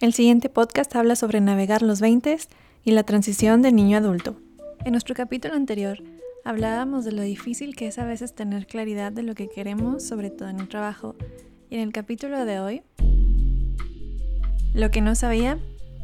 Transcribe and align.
El 0.00 0.14
siguiente 0.14 0.48
podcast 0.48 0.96
habla 0.96 1.14
sobre 1.14 1.42
navegar 1.42 1.82
los 1.82 2.00
20 2.00 2.38
y 2.84 2.90
la 2.92 3.02
transición 3.02 3.60
de 3.60 3.70
niño 3.70 3.98
a 3.98 4.00
adulto. 4.00 4.34
En 4.86 4.92
nuestro 4.92 5.14
capítulo 5.14 5.52
anterior 5.54 5.98
hablábamos 6.42 7.04
de 7.04 7.12
lo 7.12 7.20
difícil 7.20 7.76
que 7.76 7.88
es 7.88 7.98
a 7.98 8.06
veces 8.06 8.34
tener 8.34 8.66
claridad 8.66 9.12
de 9.12 9.22
lo 9.22 9.34
que 9.34 9.50
queremos, 9.50 10.02
sobre 10.02 10.30
todo 10.30 10.48
en 10.48 10.58
el 10.58 10.68
trabajo. 10.68 11.16
Y 11.68 11.74
en 11.74 11.82
el 11.82 11.92
capítulo 11.92 12.46
de 12.46 12.60
hoy, 12.60 12.82
lo 14.72 14.90
que 14.90 15.02
no 15.02 15.14
sabía 15.14 15.58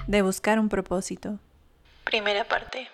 de 0.06 0.20
buscar 0.20 0.58
un 0.58 0.68
propósito. 0.68 1.38
Primera 2.04 2.44
parte. 2.44 2.88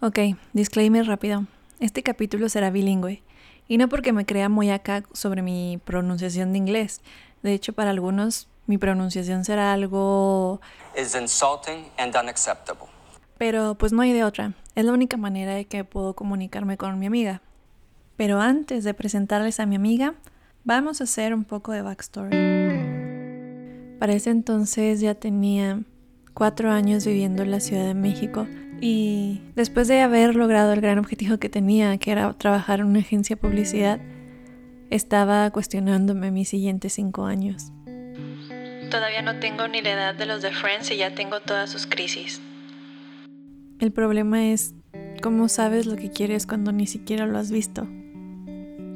Ok, 0.00 0.38
disclaimer 0.54 1.06
rápido. 1.06 1.44
Este 1.80 2.02
capítulo 2.02 2.48
será 2.48 2.70
bilingüe. 2.70 3.22
Y 3.68 3.76
no 3.76 3.90
porque 3.90 4.14
me 4.14 4.24
crea 4.24 4.48
muy 4.48 4.70
acá 4.70 5.04
sobre 5.12 5.42
mi 5.42 5.78
pronunciación 5.84 6.52
de 6.52 6.58
inglés. 6.58 7.02
De 7.42 7.52
hecho, 7.52 7.74
para 7.74 7.90
algunos 7.90 8.48
mi 8.66 8.78
pronunciación 8.78 9.44
será 9.44 9.72
algo... 9.72 10.60
is 10.98 11.14
insulting 11.14 11.86
and 11.98 12.14
unacceptable. 12.16 12.88
Pero 13.38 13.76
pues 13.76 13.92
no 13.92 14.02
hay 14.02 14.12
de 14.12 14.24
otra. 14.24 14.54
Es 14.74 14.84
la 14.84 14.92
única 14.92 15.16
manera 15.16 15.54
de 15.54 15.66
que 15.66 15.84
puedo 15.84 16.14
comunicarme 16.14 16.76
con 16.76 16.98
mi 16.98 17.06
amiga. 17.06 17.42
Pero 18.16 18.40
antes 18.40 18.84
de 18.84 18.94
presentarles 18.94 19.60
a 19.60 19.66
mi 19.66 19.76
amiga, 19.76 20.14
vamos 20.64 21.00
a 21.00 21.04
hacer 21.04 21.34
un 21.34 21.44
poco 21.44 21.72
de 21.72 21.82
backstory. 21.82 22.36
Para 23.98 24.12
ese 24.12 24.30
entonces 24.30 25.00
ya 25.00 25.14
tenía 25.14 25.82
cuatro 26.34 26.70
años 26.70 27.06
viviendo 27.06 27.42
en 27.42 27.50
la 27.50 27.60
Ciudad 27.60 27.86
de 27.86 27.94
México 27.94 28.46
y 28.80 29.42
después 29.54 29.88
de 29.88 30.02
haber 30.02 30.34
logrado 30.36 30.72
el 30.72 30.80
gran 30.80 30.98
objetivo 30.98 31.38
que 31.38 31.48
tenía, 31.48 31.96
que 31.98 32.12
era 32.12 32.32
trabajar 32.34 32.80
en 32.80 32.86
una 32.86 32.98
agencia 32.98 33.36
de 33.36 33.40
publicidad, 33.40 34.00
estaba 34.90 35.50
cuestionándome 35.50 36.30
mis 36.30 36.48
siguientes 36.48 36.92
cinco 36.92 37.24
años. 37.24 37.72
Todavía 38.90 39.22
no 39.22 39.40
tengo 39.40 39.66
ni 39.66 39.82
la 39.82 39.92
edad 39.92 40.14
de 40.14 40.26
los 40.26 40.42
de 40.42 40.52
Friends 40.52 40.90
y 40.90 40.96
ya 40.96 41.14
tengo 41.14 41.40
todas 41.40 41.70
sus 41.70 41.86
crisis. 41.86 42.40
El 43.80 43.92
problema 43.92 44.46
es 44.46 44.74
cómo 45.22 45.48
sabes 45.48 45.86
lo 45.86 45.96
que 45.96 46.10
quieres 46.10 46.46
cuando 46.46 46.72
ni 46.72 46.86
siquiera 46.86 47.26
lo 47.26 47.38
has 47.38 47.50
visto. 47.50 47.88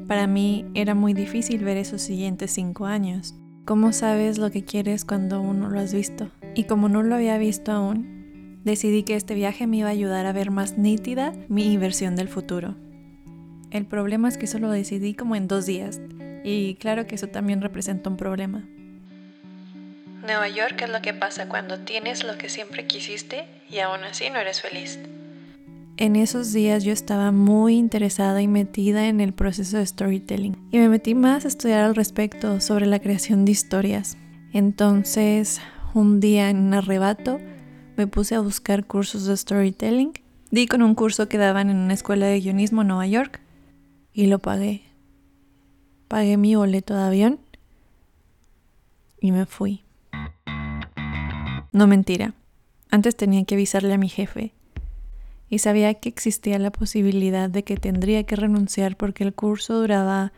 Para 0.07 0.27
mí 0.27 0.65
era 0.73 0.95
muy 0.95 1.13
difícil 1.13 1.63
ver 1.63 1.77
esos 1.77 2.01
siguientes 2.01 2.51
cinco 2.51 2.85
años. 2.85 3.35
¿Cómo 3.65 3.91
sabes 3.91 4.37
lo 4.37 4.49
que 4.49 4.63
quieres 4.63 5.05
cuando 5.05 5.37
aún 5.37 5.59
no 5.59 5.69
lo 5.69 5.79
has 5.79 5.93
visto? 5.93 6.31
Y 6.55 6.63
como 6.63 6.89
no 6.89 7.03
lo 7.03 7.15
había 7.15 7.37
visto 7.37 7.71
aún, 7.71 8.59
decidí 8.63 9.03
que 9.03 9.15
este 9.15 9.35
viaje 9.35 9.67
me 9.67 9.77
iba 9.77 9.89
a 9.89 9.91
ayudar 9.91 10.25
a 10.25 10.33
ver 10.33 10.51
más 10.51 10.77
nítida 10.77 11.33
mi 11.47 11.77
versión 11.77 12.15
del 12.15 12.27
futuro. 12.27 12.75
El 13.71 13.85
problema 13.85 14.27
es 14.27 14.37
que 14.37 14.45
eso 14.45 14.59
lo 14.59 14.71
decidí 14.71 15.13
como 15.13 15.35
en 15.35 15.47
dos 15.47 15.65
días, 15.65 16.01
y 16.43 16.75
claro 16.75 17.07
que 17.07 17.15
eso 17.15 17.27
también 17.27 17.61
representa 17.61 18.09
un 18.09 18.17
problema. 18.17 18.67
Nueva 20.23 20.47
York 20.49 20.79
es 20.83 20.89
lo 20.89 21.01
que 21.01 21.13
pasa 21.13 21.49
cuando 21.49 21.79
tienes 21.79 22.23
lo 22.23 22.37
que 22.37 22.47
siempre 22.47 22.85
quisiste 22.85 23.45
y 23.69 23.79
aún 23.79 24.03
así 24.03 24.29
no 24.29 24.37
eres 24.37 24.61
feliz. 24.61 24.99
En 25.97 26.15
esos 26.15 26.53
días 26.53 26.83
yo 26.83 26.93
estaba 26.93 27.31
muy 27.31 27.75
interesada 27.75 28.41
y 28.41 28.47
metida 28.47 29.07
en 29.07 29.19
el 29.19 29.33
proceso 29.33 29.77
de 29.77 29.85
storytelling 29.85 30.57
y 30.71 30.77
me 30.77 30.89
metí 30.89 31.15
más 31.15 31.45
a 31.45 31.47
estudiar 31.47 31.83
al 31.83 31.95
respecto 31.95 32.61
sobre 32.61 32.85
la 32.85 32.99
creación 32.99 33.45
de 33.45 33.51
historias. 33.51 34.17
Entonces, 34.53 35.59
un 35.93 36.19
día 36.19 36.49
en 36.49 36.57
un 36.57 36.73
arrebato, 36.75 37.39
me 37.97 38.07
puse 38.07 38.35
a 38.35 38.41
buscar 38.41 38.85
cursos 38.85 39.25
de 39.25 39.35
storytelling. 39.35 40.13
Di 40.51 40.67
con 40.67 40.81
un 40.81 40.95
curso 40.95 41.29
que 41.29 41.37
daban 41.37 41.69
en 41.69 41.77
una 41.77 41.93
escuela 41.93 42.27
de 42.27 42.39
guionismo 42.39 42.81
en 42.81 42.89
Nueva 42.89 43.07
York 43.07 43.41
y 44.13 44.27
lo 44.27 44.39
pagué. 44.39 44.83
Pagué 46.07 46.37
mi 46.37 46.55
boleto 46.55 46.95
de 46.95 47.03
avión 47.03 47.39
y 49.19 49.31
me 49.31 49.45
fui. 49.45 49.80
No 51.71 51.87
mentira. 51.87 52.33
Antes 52.89 53.15
tenía 53.15 53.45
que 53.45 53.55
avisarle 53.55 53.93
a 53.93 53.97
mi 53.97 54.09
jefe 54.09 54.53
y 55.49 55.59
sabía 55.59 55.93
que 55.93 56.09
existía 56.09 56.59
la 56.59 56.71
posibilidad 56.71 57.49
de 57.49 57.63
que 57.63 57.77
tendría 57.77 58.23
que 58.23 58.35
renunciar 58.35 58.95
porque 58.95 59.23
el 59.23 59.33
curso 59.33 59.79
duraba 59.79 60.31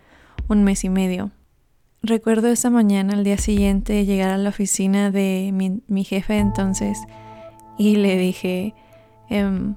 un 0.48 0.64
mes 0.64 0.84
y 0.84 0.90
medio. 0.90 1.32
Recuerdo 2.02 2.50
esa 2.50 2.70
mañana, 2.70 3.14
al 3.14 3.24
día 3.24 3.38
siguiente, 3.38 4.06
llegar 4.06 4.32
a 4.32 4.38
la 4.38 4.50
oficina 4.50 5.10
de 5.10 5.82
mi, 5.88 6.04
jefe 6.04 6.38
entonces 6.38 6.98
y 7.78 7.96
le 7.96 8.18
dije, 8.18 8.74
em, 9.30 9.76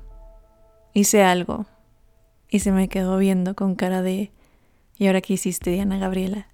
hice 0.92 1.22
algo. 1.22 1.66
Y 2.50 2.60
se 2.60 2.72
me 2.72 2.88
quedó 2.88 3.18
viendo 3.18 3.54
con 3.54 3.74
cara 3.74 4.02
de, 4.02 4.32
¿y 4.98 5.06
ahora 5.06 5.20
qué 5.20 5.34
hiciste, 5.34 5.70
Diana 5.70 5.98
Gabriela? 5.98 6.48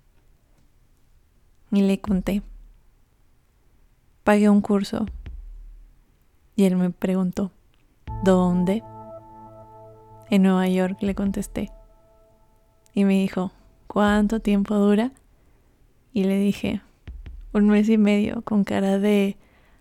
Y 1.70 1.82
le 1.82 2.00
conté. 2.00 2.42
Pagué 4.24 4.48
un 4.48 4.60
curso. 4.60 5.06
Y 6.54 6.64
él 6.64 6.76
me 6.76 6.90
preguntó, 6.90 7.50
¿Dónde? 8.22 8.84
En 10.30 10.42
Nueva 10.42 10.68
York, 10.68 10.98
le 11.00 11.16
contesté. 11.16 11.72
Y 12.94 13.04
me 13.04 13.14
dijo, 13.14 13.50
¿cuánto 13.88 14.38
tiempo 14.38 14.76
dura? 14.76 15.10
Y 16.12 16.22
le 16.24 16.38
dije, 16.38 16.82
un 17.52 17.66
mes 17.68 17.88
y 17.88 17.98
medio, 17.98 18.42
con 18.42 18.62
cara 18.62 18.98
de 18.98 19.36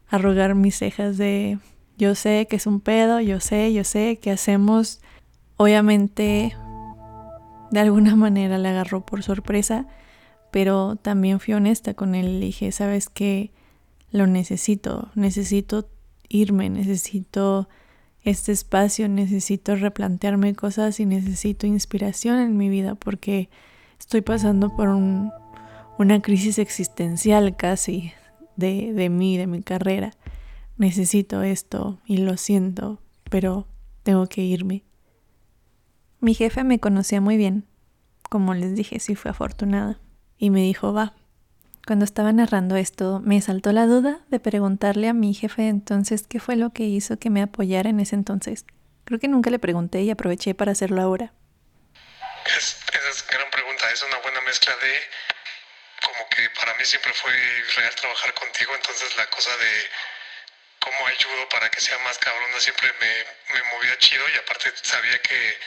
arrugar 0.10 0.56
mis 0.56 0.76
cejas 0.76 1.18
de, 1.18 1.60
yo 1.98 2.16
sé 2.16 2.48
que 2.50 2.56
es 2.56 2.66
un 2.66 2.80
pedo, 2.80 3.20
yo 3.20 3.40
sé, 3.40 3.72
yo 3.74 3.84
sé 3.84 4.18
que 4.20 4.32
hacemos. 4.32 5.02
Obviamente, 5.58 6.56
de 7.70 7.80
alguna 7.80 8.16
manera 8.16 8.58
le 8.58 8.70
agarró 8.70 9.06
por 9.06 9.22
sorpresa, 9.22 9.86
pero 10.50 10.96
también 10.96 11.40
fui 11.40 11.54
honesta 11.54 11.94
con 11.94 12.16
él. 12.16 12.40
Le 12.40 12.48
dije, 12.48 12.72
sabes 12.72 13.08
que 13.08 13.52
lo 14.12 14.28
necesito, 14.28 15.10
necesito 15.16 15.90
irme, 16.28 16.70
necesito 16.70 17.68
este 18.24 18.52
espacio, 18.52 19.10
necesito 19.10 19.76
replantearme 19.76 20.54
cosas 20.54 21.00
y 21.00 21.06
necesito 21.06 21.66
inspiración 21.66 22.40
en 22.40 22.58
mi 22.58 22.70
vida 22.70 22.96
porque 22.96 23.50
estoy 24.00 24.22
pasando 24.22 24.76
por 24.76 24.90
una 24.90 26.22
crisis 26.22 26.60
existencial 26.60 27.56
casi 27.56 28.12
de, 28.56 28.94
de 28.94 29.10
mí, 29.10 29.38
de 29.38 29.48
mi 29.48 29.62
carrera. 29.64 30.12
Necesito 30.78 31.42
esto 31.42 32.00
y 32.06 32.18
lo 32.18 32.38
siento, 32.38 33.02
pero 33.30 33.68
tengo 34.04 34.28
que 34.28 34.44
irme. 34.44 34.84
Mi 36.20 36.34
jefe 36.34 36.64
me 36.64 36.80
conocía 36.80 37.22
muy 37.22 37.38
bien, 37.38 37.66
como 38.30 38.54
les 38.54 38.76
dije, 38.76 39.00
sí 39.00 39.16
fue 39.16 39.32
afortunada, 39.32 40.00
y 40.38 40.52
me 40.52 40.62
dijo, 40.62 40.94
va, 40.94 41.16
cuando 41.86 42.06
estaba 42.06 42.32
narrando 42.32 42.76
esto, 42.76 43.20
me 43.24 43.42
saltó 43.42 43.72
la 43.72 43.86
duda 43.86 44.20
de 44.30 44.40
preguntarle 44.40 45.10
a 45.10 45.14
mi 45.14 45.34
jefe 45.34 45.68
entonces 45.68 46.26
qué 46.28 46.40
fue 46.40 46.56
lo 46.56 46.72
que 46.72 46.84
hizo 46.84 47.18
que 47.18 47.30
me 47.30 47.42
apoyara 47.42 47.90
en 47.90 48.00
ese 48.00 48.16
entonces. 48.16 48.66
Creo 49.06 49.20
que 49.20 49.28
nunca 49.28 49.50
le 49.50 49.60
pregunté 49.60 50.02
y 50.02 50.12
aproveché 50.12 50.54
para 50.54 50.72
hacerlo 50.72 51.02
ahora. 51.02 51.34
Es, 52.46 52.78
esa 52.94 53.10
es 53.10 53.28
gran 53.28 53.50
pregunta, 53.50 53.92
es 53.92 54.04
una 54.04 54.18
buena 54.20 54.42
mezcla 54.42 54.74
de 54.78 54.94
como 56.02 56.30
que 56.30 56.50
para 56.60 56.74
mí 56.76 56.86
siempre 56.86 57.14
fue 57.14 57.34
real 57.76 57.94
trabajar 57.96 58.34
contigo, 58.34 58.74
entonces 58.76 59.16
la 59.18 59.28
cosa 59.30 59.56
de 59.58 59.90
cómo 60.80 61.08
ayudo 61.08 61.50
para 61.50 61.70
que 61.70 61.80
sea 61.80 61.98
más 62.00 62.18
cabrona 62.18 62.60
siempre 62.60 62.92
me, 63.00 63.54
me 63.54 63.64
movía 63.74 63.98
chido 63.98 64.24
y 64.30 64.38
aparte 64.38 64.72
sabía 64.82 65.20
que 65.20 65.58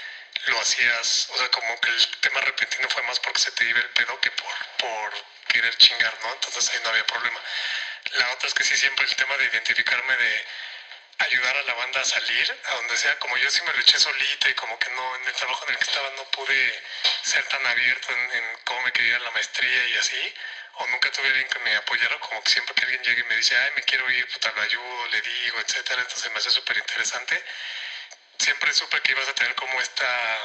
lo 0.47 0.61
hacías, 0.61 1.29
o 1.31 1.39
sea, 1.39 1.49
como 1.51 1.81
que 1.81 1.91
el 1.91 2.07
tema 2.21 2.41
repentino 2.41 2.89
fue 2.89 3.03
más 3.03 3.19
porque 3.21 3.41
se 3.41 3.51
te 3.53 3.65
iba 3.65 3.81
el 3.81 3.91
pedo 3.91 4.21
que 4.21 4.31
por, 4.33 4.55
por 4.79 5.15
querer 5.49 5.77
chingar, 5.77 6.15
¿no? 6.23 6.33
Entonces 6.33 6.71
ahí 6.71 6.81
no 6.83 6.91
había 6.91 7.07
problema. 7.07 7.41
La 8.13 8.33
otra 8.33 8.49
es 8.49 8.55
que 8.55 8.65
sí, 8.65 8.77
siempre 8.77 9.05
el 9.07 9.17
tema 9.17 9.37
de 9.37 9.47
identificarme 9.47 10.17
de 10.17 10.47
ayudar 11.19 11.57
a 11.57 11.63
la 11.63 11.75
banda 11.75 12.01
a 12.01 12.05
salir, 12.05 12.59
a 12.65 12.75
donde 12.75 12.97
sea, 12.97 13.19
como 13.19 13.37
yo 13.39 13.51
sí 13.51 13.61
me 13.67 13.73
lo 13.73 13.81
eché 13.81 13.99
solita 13.99 14.49
y 14.49 14.55
como 14.55 14.79
que 14.79 14.91
no, 14.91 15.17
en 15.17 15.27
el 15.27 15.33
trabajo 15.33 15.65
en 15.67 15.73
el 15.73 15.79
que 15.79 15.85
estaba 15.85 16.11
no 16.11 16.25
pude 16.31 16.83
ser 17.23 17.45
tan 17.47 17.65
abierto 17.67 18.13
en, 18.13 18.59
cómo 18.65 18.83
me 18.83 18.93
quería 18.93 19.19
la 19.21 19.31
maestría 19.31 19.89
y 19.89 19.97
así, 19.97 20.35
o 20.75 20.87
nunca 20.89 21.11
tuve 21.13 21.29
alguien 21.29 21.49
que 21.49 21.59
me 21.61 21.77
apoyara, 21.77 22.19
como 22.19 22.43
que 22.43 22.51
siempre 22.53 22.75
que 22.75 22.83
alguien 22.83 23.03
llegue 23.03 23.21
y 23.21 23.25
me 23.25 23.37
dice, 23.37 23.57
ay, 23.57 23.71
me 23.77 23.83
quiero 23.83 24.11
ir, 24.11 24.27
puta, 24.29 24.53
lo 24.57 24.63
ayudo, 24.63 25.07
le 25.09 25.21
digo, 25.21 25.61
etcétera, 25.61 26.03
entonces 26.03 26.31
me 26.33 26.39
hace 26.39 26.51
súper 26.51 26.77
interesante. 26.79 27.45
Siempre 28.45 28.75
supe 28.75 29.01
que 29.01 29.13
ibas 29.13 29.27
a 29.27 29.35
tener 29.35 29.55
como 29.55 29.81
esta 29.81 30.39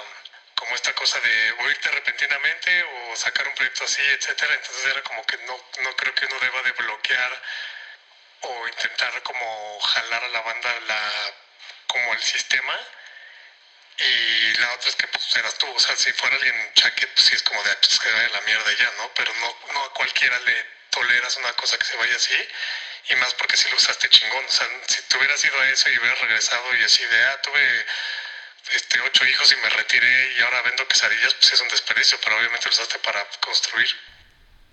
como 0.56 0.74
esta 0.74 0.94
cosa 0.94 1.20
de 1.20 1.52
o 1.60 1.70
irte 1.70 1.92
repentinamente 1.92 2.84
o 2.84 3.16
sacar 3.18 3.46
un 3.46 3.56
proyecto 3.56 3.84
así, 3.84 4.02
etcétera. 4.02 4.54
Entonces 4.54 4.86
era 4.86 5.04
como 5.04 5.26
que 5.26 5.38
no, 5.40 5.58
no 5.82 5.96
creo 5.98 6.16
que 6.16 6.26
uno 6.26 6.40
deba 6.40 6.62
de 6.62 6.72
bloquear 6.72 7.42
o 8.42 8.68
intentar 8.70 9.22
como 9.24 9.80
jalar 9.82 10.24
a 10.24 10.30
la 10.30 10.40
banda 10.40 10.80
la, 10.88 11.34
como 11.88 12.14
el 12.14 12.22
sistema. 12.22 12.80
Y 13.98 14.54
la 14.60 14.74
otra 14.76 14.90
es 14.90 14.96
que 14.96 15.08
pues 15.08 15.36
eras 15.36 15.58
tú, 15.58 15.70
o 15.70 15.80
sea, 15.80 15.98
si 15.98 16.14
fuera 16.14 16.38
alguien 16.38 16.74
chaquet, 16.76 17.14
pues 17.14 17.26
sí 17.26 17.36
es 17.36 17.44
como 17.44 17.62
de, 17.64 17.76
pues 17.76 18.00
que 18.00 18.10
la 18.10 18.42
mierda 18.42 18.72
ya, 18.80 18.92
¿no? 18.92 19.14
Pero 19.14 19.34
no, 19.36 19.60
no 19.74 19.84
a 19.84 19.94
cualquiera 19.94 20.40
le 20.40 20.66
toleras 20.90 21.36
una 21.36 21.52
cosa 21.54 21.78
que 21.78 21.86
se 21.86 21.98
vaya 21.98 22.16
así, 22.16 22.50
y 23.10 23.16
más 23.16 23.34
porque 23.36 23.58
si 23.58 23.70
lo 23.70 23.78
usaste 23.78 24.10
chingón, 24.10 24.44
o 24.46 24.52
sea, 24.52 24.68
si 24.88 25.02
te 25.08 25.18
hubieras 25.18 25.44
ido 25.44 25.60
a 25.60 25.70
eso 25.70 25.90
y 25.90 25.98
hubieras 25.98 26.20
regresado 26.22 26.64
y 26.80 26.84
así 26.84 27.04
de, 27.04 27.24
ah, 27.26 27.42
tuve 27.42 27.86
este, 28.76 29.00
ocho 29.02 29.26
hijos 29.26 29.54
y 29.54 29.64
me 29.64 29.70
retiré 29.70 30.34
y 30.38 30.42
ahora 30.42 30.62
vendo 30.64 30.88
quesadillas, 30.88 31.34
pues 31.36 31.54
es 31.54 31.62
un 31.62 31.70
desperdicio, 31.70 32.18
pero 32.24 32.38
obviamente 32.38 32.66
lo 32.66 32.72
usaste 32.72 33.00
para 33.00 33.20
construir. 33.40 33.88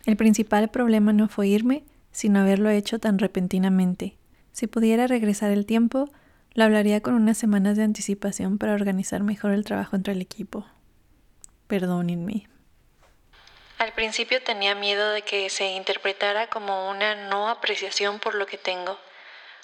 El 0.05 0.17
principal 0.17 0.71
problema 0.71 1.13
no 1.13 1.29
fue 1.29 1.49
irme, 1.49 1.85
sin 2.13 2.37
haberlo 2.37 2.71
hecho 2.71 2.99
tan 2.99 3.19
repentinamente. 3.19 4.17
Si 4.53 4.67
pudiera 4.67 5.07
regresar 5.07 5.51
el 5.51 5.67
tiempo, 5.67 6.11
lo 6.55 6.65
hablaría 6.65 7.01
con 7.03 7.15
unas 7.15 7.37
semanas 7.37 7.77
de 7.77 7.85
anticipación 7.85 8.57
para 8.59 8.73
organizar 8.73 9.23
mejor 9.23 9.53
el 9.53 9.65
trabajo 9.65 9.97
entre 9.97 10.15
el 10.15 10.23
equipo. 10.23 10.67
Perdónenme. 11.67 12.49
Al 13.79 13.93
principio 13.93 14.43
tenía 14.43 14.75
miedo 14.75 15.11
de 15.11 15.21
que 15.21 15.51
se 15.51 15.67
interpretara 15.73 16.47
como 16.49 16.89
una 16.89 17.15
no 17.29 17.51
apreciación 17.51 18.19
por 18.21 18.35
lo 18.35 18.47
que 18.47 18.57
tengo. 18.57 18.99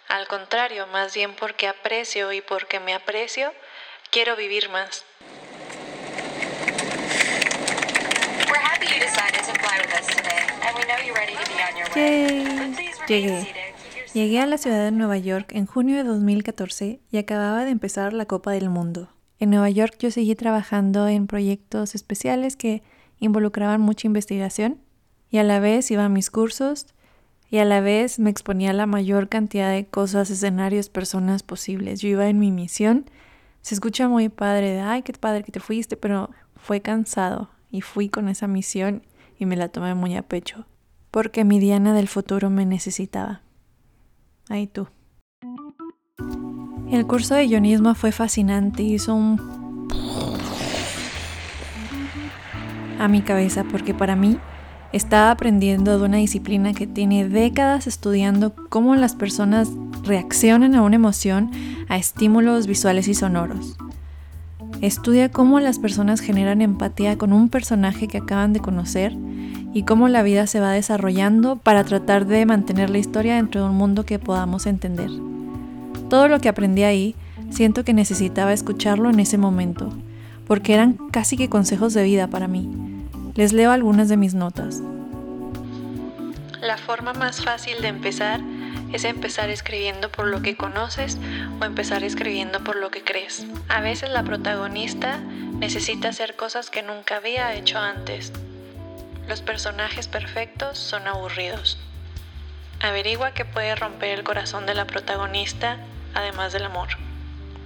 Al 0.08 0.26
contrario, 0.26 0.86
más 0.88 1.14
bien 1.14 1.34
porque 1.34 1.66
aprecio 1.66 2.30
y 2.32 2.42
porque 2.42 2.78
me 2.78 2.92
aprecio, 2.92 3.54
quiero 4.10 4.36
vivir 4.36 4.68
más. 4.68 5.06
Llegué. 13.08 13.72
Llegué 14.12 14.40
a 14.40 14.46
la 14.46 14.58
ciudad 14.58 14.84
de 14.84 14.90
Nueva 14.90 15.16
York 15.16 15.52
en 15.54 15.64
junio 15.64 15.96
de 15.96 16.04
2014 16.04 17.00
y 17.10 17.16
acababa 17.16 17.64
de 17.64 17.70
empezar 17.70 18.12
la 18.12 18.26
Copa 18.26 18.52
del 18.52 18.68
Mundo. 18.68 19.08
En 19.38 19.48
Nueva 19.48 19.70
York 19.70 19.96
yo 19.98 20.10
seguí 20.10 20.34
trabajando 20.34 21.08
en 21.08 21.26
proyectos 21.26 21.94
especiales 21.94 22.56
que 22.56 22.82
involucraban 23.22 23.80
mucha 23.80 24.08
investigación 24.08 24.78
y 25.30 25.38
a 25.38 25.44
la 25.44 25.60
vez 25.60 25.90
iba 25.90 26.04
a 26.04 26.08
mis 26.08 26.28
cursos 26.28 26.86
y 27.50 27.58
a 27.58 27.64
la 27.64 27.80
vez 27.80 28.19
me 28.19 28.30
exponía 28.30 28.70
a 28.70 28.74
la 28.74 28.86
mayor 28.86 29.28
cantidad 29.28 29.70
de 29.70 29.86
cosas, 29.86 30.28
escenarios, 30.30 30.88
personas 30.88 31.42
posibles. 31.42 32.00
Yo 32.00 32.08
iba 32.08 32.28
en 32.28 32.38
mi 32.38 32.50
misión. 32.50 33.06
Se 33.60 33.74
escucha 33.74 34.08
muy 34.08 34.28
padre 34.28 34.72
de, 34.72 34.80
ay, 34.80 35.02
qué 35.02 35.12
padre 35.12 35.44
que 35.44 35.52
te 35.52 35.60
fuiste, 35.60 35.96
pero 35.96 36.30
fue 36.56 36.80
cansado 36.80 37.50
y 37.70 37.80
fui 37.80 38.08
con 38.08 38.28
esa 38.28 38.48
misión 38.48 39.02
y 39.38 39.46
me 39.46 39.56
la 39.56 39.69
tomé 39.69 39.94
muy 39.94 40.16
a 40.16 40.22
pecho, 40.22 40.66
porque 41.10 41.44
mi 41.44 41.60
Diana 41.60 41.94
del 41.94 42.08
futuro 42.08 42.50
me 42.50 42.66
necesitaba. 42.66 43.42
Ahí 44.48 44.66
tú. 44.66 44.88
El 46.90 47.06
curso 47.06 47.34
de 47.34 47.46
guionismo 47.46 47.94
fue 47.94 48.10
fascinante, 48.10 48.82
hizo 48.82 49.14
un 49.14 49.88
a 53.02 53.08
mi 53.08 53.22
cabeza 53.22 53.64
porque 53.64 53.94
para 53.94 54.16
mí 54.16 54.38
estaba 54.93 55.31
aprendiendo 55.31 55.99
de 55.99 56.04
una 56.04 56.19
disciplina 56.19 56.75
que 56.75 56.87
tiene 56.87 57.28
décadas 57.28 57.87
estudiando 57.87 58.54
cómo 58.69 58.94
las 58.94 59.14
personas 59.14 59.70
reaccionan 60.04 60.75
a 60.75 60.82
una 60.82 60.96
emoción, 60.96 61.50
a 61.88 61.96
estímulos 61.96 62.66
visuales 62.66 63.08
y 63.08 63.14
sonoros. 63.14 63.76
Estudia 64.81 65.31
cómo 65.31 65.60
las 65.60 65.78
personas 65.78 66.20
generan 66.20 66.60
empatía 66.60 67.16
con 67.16 67.32
un 67.32 67.49
personaje 67.49 68.08
que 68.08 68.19
acaban 68.19 68.52
de 68.52 68.60
conocer 68.60 69.16
y 69.72 69.84
cómo 69.84 70.08
la 70.08 70.22
vida 70.22 70.46
se 70.46 70.60
va 70.60 70.72
desarrollando 70.72 71.56
para 71.56 71.84
tratar 71.84 72.26
de 72.26 72.44
mantener 72.46 72.90
la 72.90 72.98
historia 72.98 73.37
dentro 73.37 73.62
de 73.62 73.70
un 73.70 73.76
mundo 73.76 74.05
que 74.05 74.19
podamos 74.19 74.66
entender. 74.66 75.10
Todo 76.10 76.28
lo 76.28 76.40
que 76.40 76.48
aprendí 76.48 76.82
ahí, 76.82 77.14
siento 77.50 77.84
que 77.84 77.94
necesitaba 77.94 78.52
escucharlo 78.52 79.08
en 79.08 79.20
ese 79.20 79.38
momento, 79.38 79.90
porque 80.46 80.75
eran 80.75 80.94
casi 81.10 81.37
que 81.37 81.48
consejos 81.48 81.94
de 81.94 82.02
vida 82.02 82.26
para 82.26 82.48
mí. 82.48 82.69
Les 83.34 83.55
leo 83.55 83.70
algunas 83.70 84.11
de 84.11 84.19
mis 84.19 84.34
notas. 84.34 84.82
La 86.61 86.76
forma 86.76 87.14
más 87.14 87.43
fácil 87.43 87.81
de 87.81 87.88
empezar 87.88 88.40
es 88.93 89.05
empezar 89.05 89.49
escribiendo 89.49 90.11
por 90.11 90.26
lo 90.26 90.43
que 90.43 90.55
conoces 90.55 91.17
o 91.58 91.64
empezar 91.64 92.05
escribiendo 92.05 92.62
por 92.62 92.76
lo 92.76 92.90
que 92.90 93.02
crees. 93.02 93.46
A 93.70 93.81
veces 93.81 94.11
la 94.11 94.23
protagonista 94.23 95.19
necesita 95.55 96.11
hacer 96.11 96.37
cosas 96.37 96.69
que 96.69 96.82
nunca 96.82 97.17
había 97.17 97.55
hecho 97.55 97.79
antes. 97.79 98.34
Los 99.26 99.40
personajes 99.40 100.08
perfectos 100.08 100.76
son 100.76 101.08
aburridos. 101.08 101.79
Averigua 102.81 103.32
qué 103.32 103.46
puede 103.46 103.75
romper 103.76 104.19
el 104.19 104.25
corazón 104.25 104.67
de 104.67 104.75
la 104.75 104.87
protagonista, 104.87 105.79
además 106.12 106.52
del 106.52 106.67
amor. 106.67 106.88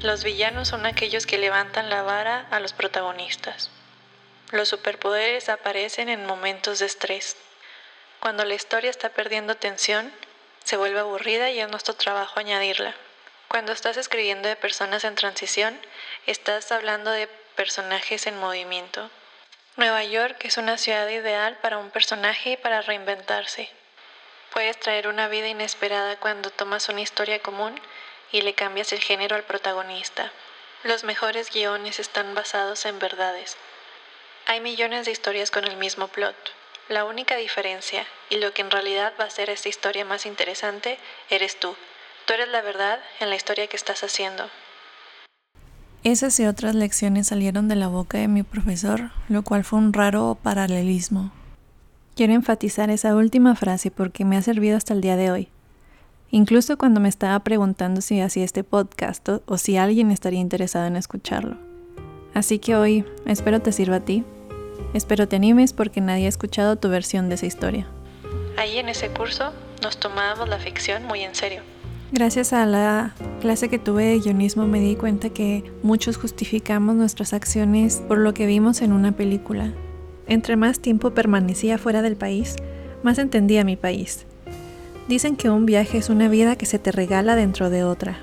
Los 0.01 0.23
villanos 0.23 0.69
son 0.69 0.87
aquellos 0.87 1.27
que 1.27 1.39
levantan 1.39 1.91
la 1.91 2.03
vara 2.03 2.47
a 2.53 2.61
los 2.61 2.73
protagonistas. 2.73 3.71
Los 4.53 4.69
superpoderes 4.69 5.49
aparecen 5.49 6.09
en 6.09 6.25
momentos 6.25 6.79
de 6.79 6.87
estrés. 6.87 7.37
Cuando 8.21 8.45
la 8.45 8.55
historia 8.55 8.91
está 8.91 9.09
perdiendo 9.09 9.57
tensión, 9.57 10.13
se 10.63 10.77
vuelve 10.77 11.01
aburrida 11.01 11.51
y 11.51 11.61
es 11.61 11.69
nuestro 11.69 11.95
trabajo 11.95 12.39
añadirla. 12.39 12.95
Cuando 13.49 13.73
estás 13.73 13.97
escribiendo 13.97 14.49
de 14.49 14.57
personas 14.57 15.05
en 15.05 15.17
transición, 15.17 15.81
estás 16.27 16.71
hablando 16.71 17.11
de 17.11 17.27
personajes 17.57 18.27
en 18.27 18.39
movimiento. 18.39 19.11
Nueva 19.77 20.05
York 20.05 20.45
es 20.45 20.57
una 20.57 20.79
ciudad 20.79 21.09
ideal 21.09 21.57
para 21.59 21.79
un 21.79 21.91
personaje 21.91 22.53
y 22.53 22.57
para 22.57 22.83
reinventarse. 22.83 23.69
Puedes 24.53 24.79
traer 24.79 25.09
una 25.09 25.29
vida 25.29 25.49
inesperada 25.49 26.17
cuando 26.19 26.51
tomas 26.51 26.89
una 26.89 27.01
historia 27.01 27.41
común 27.41 27.81
y 28.33 28.43
le 28.43 28.55
cambias 28.55 28.93
el 28.93 29.01
género 29.01 29.37
al 29.37 29.43
protagonista. 29.43 30.33
Los 30.83 31.05
mejores 31.05 31.51
guiones 31.51 31.99
están 31.99 32.35
basados 32.35 32.87
en 32.87 32.99
verdades. 32.99 33.57
Hay 34.49 34.61
millones 34.61 35.07
de 35.07 35.11
historias 35.11 35.51
con 35.51 35.65
el 35.65 35.77
mismo 35.77 36.07
plot. 36.07 36.37
La 36.89 37.05
única 37.05 37.35
diferencia, 37.35 38.05
y 38.31 38.37
lo 38.37 38.55
que 38.55 38.63
en 38.63 38.71
realidad 38.71 39.13
va 39.19 39.25
a 39.25 39.27
hacer 39.27 39.51
esta 39.51 39.69
historia 39.69 40.05
más 40.05 40.25
interesante, 40.25 40.99
eres 41.31 41.59
tú. 41.59 41.75
Tú 42.27 42.35
eres 42.35 42.49
la 42.51 42.63
verdad 42.63 43.01
en 43.19 43.29
la 43.29 43.35
historia 43.35 43.67
que 43.67 43.77
estás 43.77 44.05
haciendo. 44.05 44.45
Esas 46.05 46.39
y 46.39 46.47
otras 46.47 46.77
lecciones 46.77 47.27
salieron 47.27 47.67
de 47.67 47.75
la 47.75 47.89
boca 47.89 48.19
de 48.19 48.29
mi 48.29 48.45
profesor, 48.45 49.11
lo 49.29 49.43
cual 49.43 49.65
fue 49.65 49.81
un 49.81 49.93
raro 49.93 50.39
paralelismo. 50.41 51.33
Quiero 52.15 52.33
enfatizar 52.33 52.89
esa 52.89 53.17
última 53.17 53.57
frase 53.57 53.91
porque 53.91 54.25
me 54.25 54.37
ha 54.37 54.43
servido 54.43 54.77
hasta 54.77 54.95
el 54.95 55.01
día 55.01 55.17
de 55.17 55.33
hoy. 55.33 55.49
Incluso 56.31 56.79
cuando 56.79 57.01
me 57.01 57.09
estaba 57.09 57.41
preguntando 57.41 58.01
si 58.01 58.21
hacía 58.21 58.45
este 58.45 58.63
podcast 58.63 59.29
o, 59.29 59.43
o 59.47 59.59
si 59.59 59.77
alguien 59.77 60.13
estaría 60.13 60.39
interesado 60.39 60.87
en 60.87 60.95
escucharlo. 60.95 61.57
Así 62.33 62.61
que 62.61 62.77
hoy 62.77 63.05
espero 63.27 63.61
te 63.61 63.73
sirva 63.73 63.97
a 63.97 64.05
ti 64.05 64.25
Espero 64.95 65.29
te 65.29 65.37
animes 65.37 65.73
porque 65.73 66.01
nadie 66.01 66.27
ha 66.27 66.29
escuchado 66.29 66.77
tu 66.77 66.89
versión 66.89 67.29
de 67.29 67.37
esa 67.37 67.47
historia. 67.47 67.87
Ahí 68.57 68.79
en 68.79 68.89
ese 68.89 69.09
curso 69.09 69.53
nos 69.83 69.99
tomábamos 69.99 70.49
la 70.49 70.59
ficción 70.59 71.05
muy 71.05 71.21
en 71.21 71.35
serio. 71.35 71.63
Gracias 72.13 72.53
a 72.53 72.65
la 72.67 73.15
clase 73.41 73.69
que 73.69 73.79
tuve 73.79 74.05
de 74.05 74.21
guionismo 74.21 74.67
me 74.67 74.81
di 74.81 74.95
cuenta 74.95 75.31
que 75.31 75.65
muchos 75.83 76.17
justificamos 76.17 76.95
nuestras 76.95 77.33
acciones 77.33 78.01
por 78.07 78.19
lo 78.19 78.33
que 78.33 78.47
vimos 78.47 78.81
en 78.81 78.93
una 78.93 79.13
película. 79.13 79.73
Entre 80.29 80.57
más 80.57 80.81
tiempo 80.81 81.11
permanecía 81.11 81.79
fuera 81.79 82.03
del 82.03 82.17
país, 82.17 82.57
más 83.03 83.19
entendía 83.19 83.65
mi 83.65 83.77
país. 83.77 84.25
Dicen 85.09 85.37
que 85.37 85.51
un 85.51 85.67
viaje 85.67 85.99
es 85.99 86.09
una 86.09 86.29
vida 86.29 86.57
que 86.57 86.67
se 86.67 86.79
te 86.79 86.93
regala 86.93 87.37
dentro 87.37 87.71
de 87.71 87.85
otra. 87.85 88.19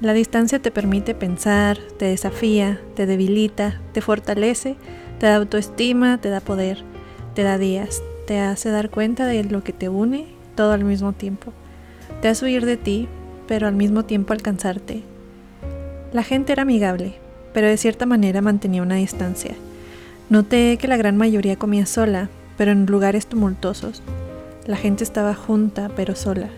La 0.00 0.12
distancia 0.12 0.60
te 0.60 0.70
permite 0.70 1.14
pensar, 1.14 1.78
te 1.98 2.04
desafía, 2.04 2.80
te 2.94 3.06
debilita, 3.06 3.80
te 3.92 4.02
fortalece 4.02 4.76
te 5.18 5.26
da 5.26 5.36
autoestima, 5.36 6.18
te 6.18 6.30
da 6.30 6.40
poder, 6.40 6.82
te 7.34 7.42
da 7.42 7.58
días, 7.58 8.02
te 8.26 8.40
hace 8.40 8.70
dar 8.70 8.90
cuenta 8.90 9.26
de 9.26 9.44
lo 9.44 9.62
que 9.62 9.72
te 9.72 9.88
une 9.88 10.26
todo 10.54 10.72
al 10.72 10.84
mismo 10.84 11.12
tiempo. 11.12 11.52
Te 12.20 12.28
hace 12.28 12.44
huir 12.44 12.64
de 12.66 12.76
ti, 12.76 13.08
pero 13.46 13.66
al 13.68 13.74
mismo 13.74 14.04
tiempo 14.04 14.32
alcanzarte. 14.32 15.02
La 16.12 16.22
gente 16.22 16.52
era 16.52 16.62
amigable, 16.62 17.14
pero 17.52 17.68
de 17.68 17.76
cierta 17.76 18.06
manera 18.06 18.40
mantenía 18.40 18.82
una 18.82 18.96
distancia. 18.96 19.54
Noté 20.28 20.76
que 20.78 20.88
la 20.88 20.96
gran 20.96 21.16
mayoría 21.16 21.56
comía 21.56 21.86
sola, 21.86 22.28
pero 22.56 22.72
en 22.72 22.86
lugares 22.86 23.26
tumultuosos. 23.26 24.02
La 24.66 24.76
gente 24.76 25.04
estaba 25.04 25.34
junta, 25.34 25.90
pero 25.94 26.16
sola. 26.16 26.48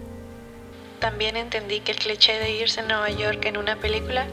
También 1.00 1.36
entendí 1.36 1.80
que 1.80 1.92
el 1.92 1.98
cliché 1.98 2.38
de 2.38 2.52
irse 2.52 2.80
a 2.80 2.86
Nueva 2.86 3.10
York 3.10 3.44
en 3.44 3.56
una 3.56 3.76
película 3.76 4.26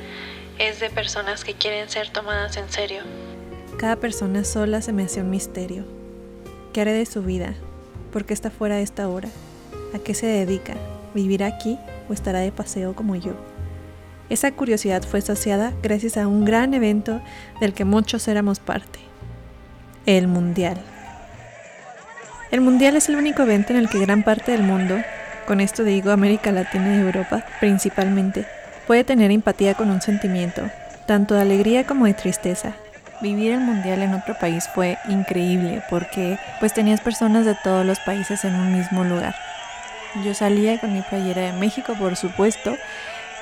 es 0.57 0.79
de 0.79 0.89
personas 0.89 1.43
que 1.43 1.53
quieren 1.53 1.89
ser 1.89 2.09
tomadas 2.09 2.55
en 2.57 2.69
serio, 2.69 3.01
cada 3.85 3.97
persona 3.97 4.43
sola 4.43 4.81
se 4.81 4.93
me 4.93 5.03
hacía 5.03 5.21
un 5.21 5.29
misterio. 5.29 5.85
¿Qué 6.73 6.81
haré 6.81 6.91
de 6.93 7.05
su 7.05 7.21
vida? 7.21 7.53
¿Por 8.11 8.25
qué 8.25 8.33
está 8.33 8.49
fuera 8.49 8.77
de 8.77 8.81
esta 8.81 9.07
hora? 9.07 9.29
¿A 9.93 9.99
qué 9.99 10.15
se 10.15 10.25
dedica? 10.25 10.73
¿Vivirá 11.13 11.45
aquí 11.45 11.77
o 12.09 12.13
estará 12.13 12.39
de 12.39 12.51
paseo 12.51 12.95
como 12.95 13.15
yo? 13.15 13.33
Esa 14.27 14.51
curiosidad 14.53 15.03
fue 15.03 15.21
saciada 15.21 15.71
gracias 15.83 16.17
a 16.17 16.25
un 16.25 16.45
gran 16.45 16.73
evento 16.73 17.21
del 17.59 17.75
que 17.75 17.85
muchos 17.85 18.27
éramos 18.27 18.59
parte. 18.59 18.97
El 20.07 20.27
Mundial. 20.27 20.81
El 22.49 22.61
Mundial 22.61 22.95
es 22.95 23.07
el 23.07 23.17
único 23.17 23.43
evento 23.43 23.71
en 23.71 23.77
el 23.77 23.87
que 23.87 23.99
gran 23.99 24.23
parte 24.23 24.51
del 24.51 24.63
mundo, 24.63 24.97
con 25.45 25.61
esto 25.61 25.83
digo 25.83 26.09
América 26.09 26.51
Latina 26.51 26.95
y 26.95 27.01
Europa 27.01 27.45
principalmente, 27.59 28.47
puede 28.87 29.03
tener 29.03 29.29
empatía 29.29 29.75
con 29.75 29.91
un 29.91 30.01
sentimiento, 30.01 30.63
tanto 31.05 31.35
de 31.35 31.41
alegría 31.41 31.85
como 31.85 32.07
de 32.07 32.15
tristeza, 32.15 32.73
Vivir 33.25 33.53
el 33.53 33.59
mundial 33.59 34.03
en 34.03 34.13
otro 34.13 34.35
país 34.35 34.69
fue 34.71 34.99
increíble 35.09 35.81
porque 35.89 36.37
pues 36.59 36.75
tenías 36.75 37.01
personas 37.01 37.43
de 37.43 37.55
todos 37.55 37.83
los 37.83 37.99
países 37.99 38.45
en 38.45 38.53
un 38.53 38.71
mismo 38.71 39.03
lugar. 39.03 39.33
Yo 40.23 40.35
salía 40.35 40.79
con 40.79 40.93
mi 40.93 41.01
playera 41.01 41.41
de 41.41 41.53
México, 41.53 41.95
por 41.97 42.17
supuesto, 42.17 42.77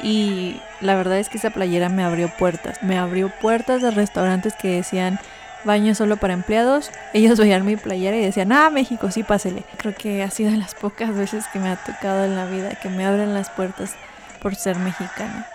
y 0.02 0.62
la 0.80 0.96
verdad 0.96 1.20
es 1.20 1.28
que 1.28 1.38
esa 1.38 1.50
playera 1.50 1.90
me 1.90 2.02
abrió 2.02 2.30
puertas. 2.30 2.82
Me 2.82 2.98
abrió 2.98 3.28
puertas 3.28 3.82
de 3.82 3.92
restaurantes 3.92 4.54
que 4.54 4.70
decían 4.70 5.20
baño 5.66 5.96
solo 5.96 6.16
para 6.16 6.34
empleados. 6.34 6.90
Ellos 7.14 7.38
veían 7.38 7.66
mi 7.66 7.76
playera 7.76 8.16
y 8.16 8.24
decían, 8.24 8.54
ah, 8.54 8.70
México, 8.70 9.12
sí, 9.12 9.24
pásele. 9.24 9.66
Creo 9.76 9.94
que 9.94 10.24
ha 10.24 10.30
sido 10.30 10.52
de 10.52 10.58
las 10.60 10.76
pocas 10.76 11.14
veces 11.14 11.44
que 11.52 11.60
me 11.60 11.68
ha 11.68 11.76
tocado 11.76 12.24
en 12.24 12.38
la 12.38 12.46
vida 12.46 12.80
que 12.82 12.88
me 12.88 13.06
abren 13.06 13.34
las 13.34 13.50
puertas 13.50 13.96
por 14.42 14.56
ser 14.56 14.78
mexicana. 14.78 15.46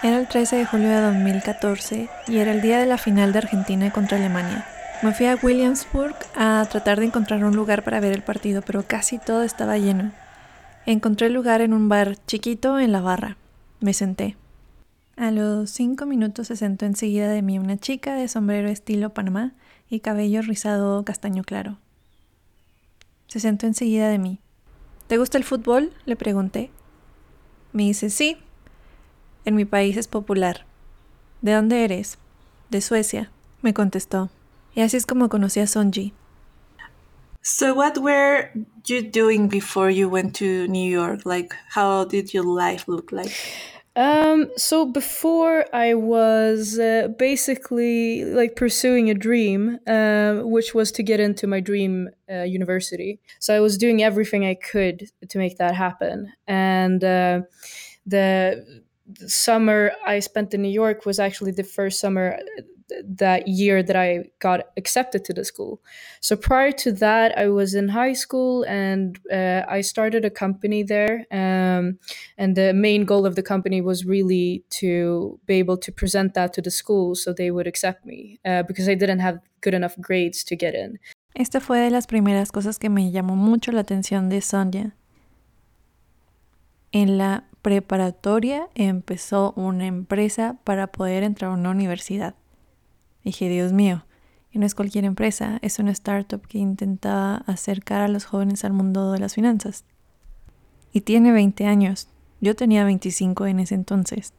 Era 0.00 0.18
el 0.20 0.28
13 0.28 0.54
de 0.54 0.64
julio 0.64 0.88
de 0.90 1.00
2014 1.00 2.08
y 2.28 2.38
era 2.38 2.52
el 2.52 2.60
día 2.60 2.78
de 2.78 2.86
la 2.86 2.98
final 2.98 3.32
de 3.32 3.38
Argentina 3.38 3.90
contra 3.90 4.16
Alemania. 4.16 4.64
Me 5.02 5.12
fui 5.12 5.26
a 5.26 5.36
Williamsburg 5.42 6.14
a 6.36 6.64
tratar 6.70 7.00
de 7.00 7.06
encontrar 7.06 7.44
un 7.44 7.56
lugar 7.56 7.82
para 7.82 7.98
ver 7.98 8.12
el 8.12 8.22
partido, 8.22 8.62
pero 8.62 8.84
casi 8.86 9.18
todo 9.18 9.42
estaba 9.42 9.76
lleno. 9.76 10.12
Encontré 10.86 11.26
el 11.26 11.32
lugar 11.32 11.62
en 11.62 11.72
un 11.72 11.88
bar 11.88 12.16
chiquito 12.26 12.78
en 12.78 12.92
la 12.92 13.00
barra. 13.00 13.36
Me 13.80 13.92
senté. 13.92 14.36
A 15.16 15.32
los 15.32 15.70
cinco 15.70 16.06
minutos 16.06 16.46
se 16.46 16.54
sentó 16.54 16.86
enseguida 16.86 17.28
de 17.28 17.42
mí 17.42 17.58
una 17.58 17.76
chica 17.76 18.14
de 18.14 18.28
sombrero 18.28 18.68
estilo 18.68 19.12
Panamá 19.12 19.54
y 19.90 19.98
cabello 19.98 20.42
rizado 20.42 21.04
castaño 21.04 21.42
claro. 21.42 21.78
Se 23.26 23.40
sentó 23.40 23.66
enseguida 23.66 24.08
de 24.08 24.18
mí. 24.18 24.38
¿Te 25.08 25.18
gusta 25.18 25.38
el 25.38 25.44
fútbol? 25.44 25.92
le 26.04 26.14
pregunté. 26.14 26.70
Me 27.72 27.82
dice, 27.82 28.10
sí. 28.10 28.36
En 29.44 29.54
mi 29.54 29.64
país 29.64 29.96
es 29.96 30.08
popular. 30.08 30.64
¿De 31.42 31.52
dónde 31.52 31.84
eres? 31.84 32.18
De 32.70 32.80
Suecia, 32.80 33.30
me 33.62 33.72
contestó. 33.72 34.30
Y 34.74 34.82
así 34.82 34.96
es 34.96 35.06
como 35.06 35.28
conocí 35.28 35.60
a 35.60 35.66
Sonji. 35.66 36.12
So, 37.40 37.72
what 37.72 37.96
were 37.98 38.50
you 38.84 39.02
doing 39.02 39.48
before 39.48 39.90
you 39.90 40.08
went 40.08 40.36
to 40.36 40.66
New 40.68 40.90
York? 40.90 41.24
Like, 41.24 41.54
how 41.74 42.04
did 42.04 42.34
your 42.34 42.44
life 42.44 42.84
look 42.88 43.10
like? 43.10 43.32
Um, 43.98 44.50
so 44.56 44.86
before 44.86 45.64
I 45.72 45.94
was 45.94 46.78
uh, 46.78 47.08
basically 47.18 48.24
like 48.24 48.54
pursuing 48.54 49.10
a 49.10 49.14
dream, 49.14 49.80
uh, 49.88 50.34
which 50.44 50.72
was 50.72 50.92
to 50.92 51.02
get 51.02 51.18
into 51.18 51.48
my 51.48 51.58
dream 51.58 52.08
uh, 52.30 52.42
university. 52.42 53.18
So 53.40 53.56
I 53.56 53.60
was 53.60 53.76
doing 53.76 54.00
everything 54.00 54.46
I 54.46 54.54
could 54.54 55.10
to 55.28 55.38
make 55.38 55.58
that 55.58 55.74
happen. 55.74 56.32
And 56.46 57.02
uh, 57.02 57.40
the 59.08 59.28
summer 59.28 59.92
I 60.06 60.20
spent 60.20 60.54
in 60.54 60.62
New 60.62 60.68
York 60.68 61.06
was 61.06 61.18
actually 61.18 61.52
the 61.52 61.64
first 61.64 61.98
summer 61.98 62.38
that 63.04 63.48
year 63.48 63.82
that 63.82 63.96
I 63.96 64.24
got 64.38 64.60
accepted 64.76 65.24
to 65.26 65.32
the 65.32 65.44
school. 65.44 65.80
So 66.20 66.36
prior 66.36 66.72
to 66.72 66.92
that, 66.92 67.36
I 67.36 67.48
was 67.48 67.74
in 67.74 67.88
high 67.88 68.14
school 68.14 68.64
and 68.64 69.18
uh, 69.32 69.62
I 69.68 69.82
started 69.82 70.24
a 70.24 70.30
company 70.30 70.82
there. 70.82 71.26
Um, 71.30 71.98
and 72.36 72.56
the 72.56 72.72
main 72.72 73.04
goal 73.04 73.26
of 73.26 73.34
the 73.34 73.42
company 73.42 73.80
was 73.80 74.04
really 74.04 74.64
to 74.80 75.38
be 75.46 75.54
able 75.54 75.76
to 75.78 75.92
present 75.92 76.34
that 76.34 76.52
to 76.54 76.62
the 76.62 76.70
school 76.70 77.14
so 77.14 77.32
they 77.32 77.50
would 77.50 77.66
accept 77.66 78.06
me 78.06 78.40
uh, 78.44 78.62
because 78.62 78.88
I 78.88 78.94
didn't 78.94 79.20
have 79.20 79.38
good 79.60 79.74
enough 79.74 79.96
grades 80.00 80.44
to 80.44 80.56
get 80.56 80.74
in. 80.74 80.98
Esta 81.34 81.60
fue 81.60 81.78
de 81.78 81.90
las 81.90 82.06
primeras 82.06 82.50
cosas 82.50 82.78
que 82.78 82.88
me 82.88 83.12
llamó 83.12 83.36
mucho 83.36 83.70
la 83.70 83.82
atención 83.82 84.28
de 84.28 84.40
Sonia. 84.40 84.96
En 86.90 87.18
la 87.18 87.47
preparatoria 87.62 88.68
empezó 88.74 89.52
una 89.56 89.86
empresa 89.86 90.56
para 90.64 90.86
poder 90.86 91.22
entrar 91.22 91.50
a 91.50 91.54
una 91.54 91.70
universidad. 91.70 92.34
Dije, 93.24 93.48
Dios 93.48 93.72
mío, 93.72 94.04
y 94.50 94.58
no 94.58 94.66
es 94.66 94.74
cualquier 94.74 95.04
empresa, 95.04 95.58
es 95.62 95.78
una 95.78 95.90
startup 95.90 96.46
que 96.46 96.58
intenta 96.58 97.36
acercar 97.36 98.02
a 98.02 98.08
los 98.08 98.24
jóvenes 98.24 98.64
al 98.64 98.72
mundo 98.72 99.12
de 99.12 99.18
las 99.18 99.34
finanzas. 99.34 99.84
Y 100.92 101.02
tiene 101.02 101.32
20 101.32 101.66
años. 101.66 102.08
Yo 102.40 102.56
tenía 102.56 102.84
25 102.84 103.46
en 103.46 103.60
ese 103.60 103.74
entonces. 103.74 104.32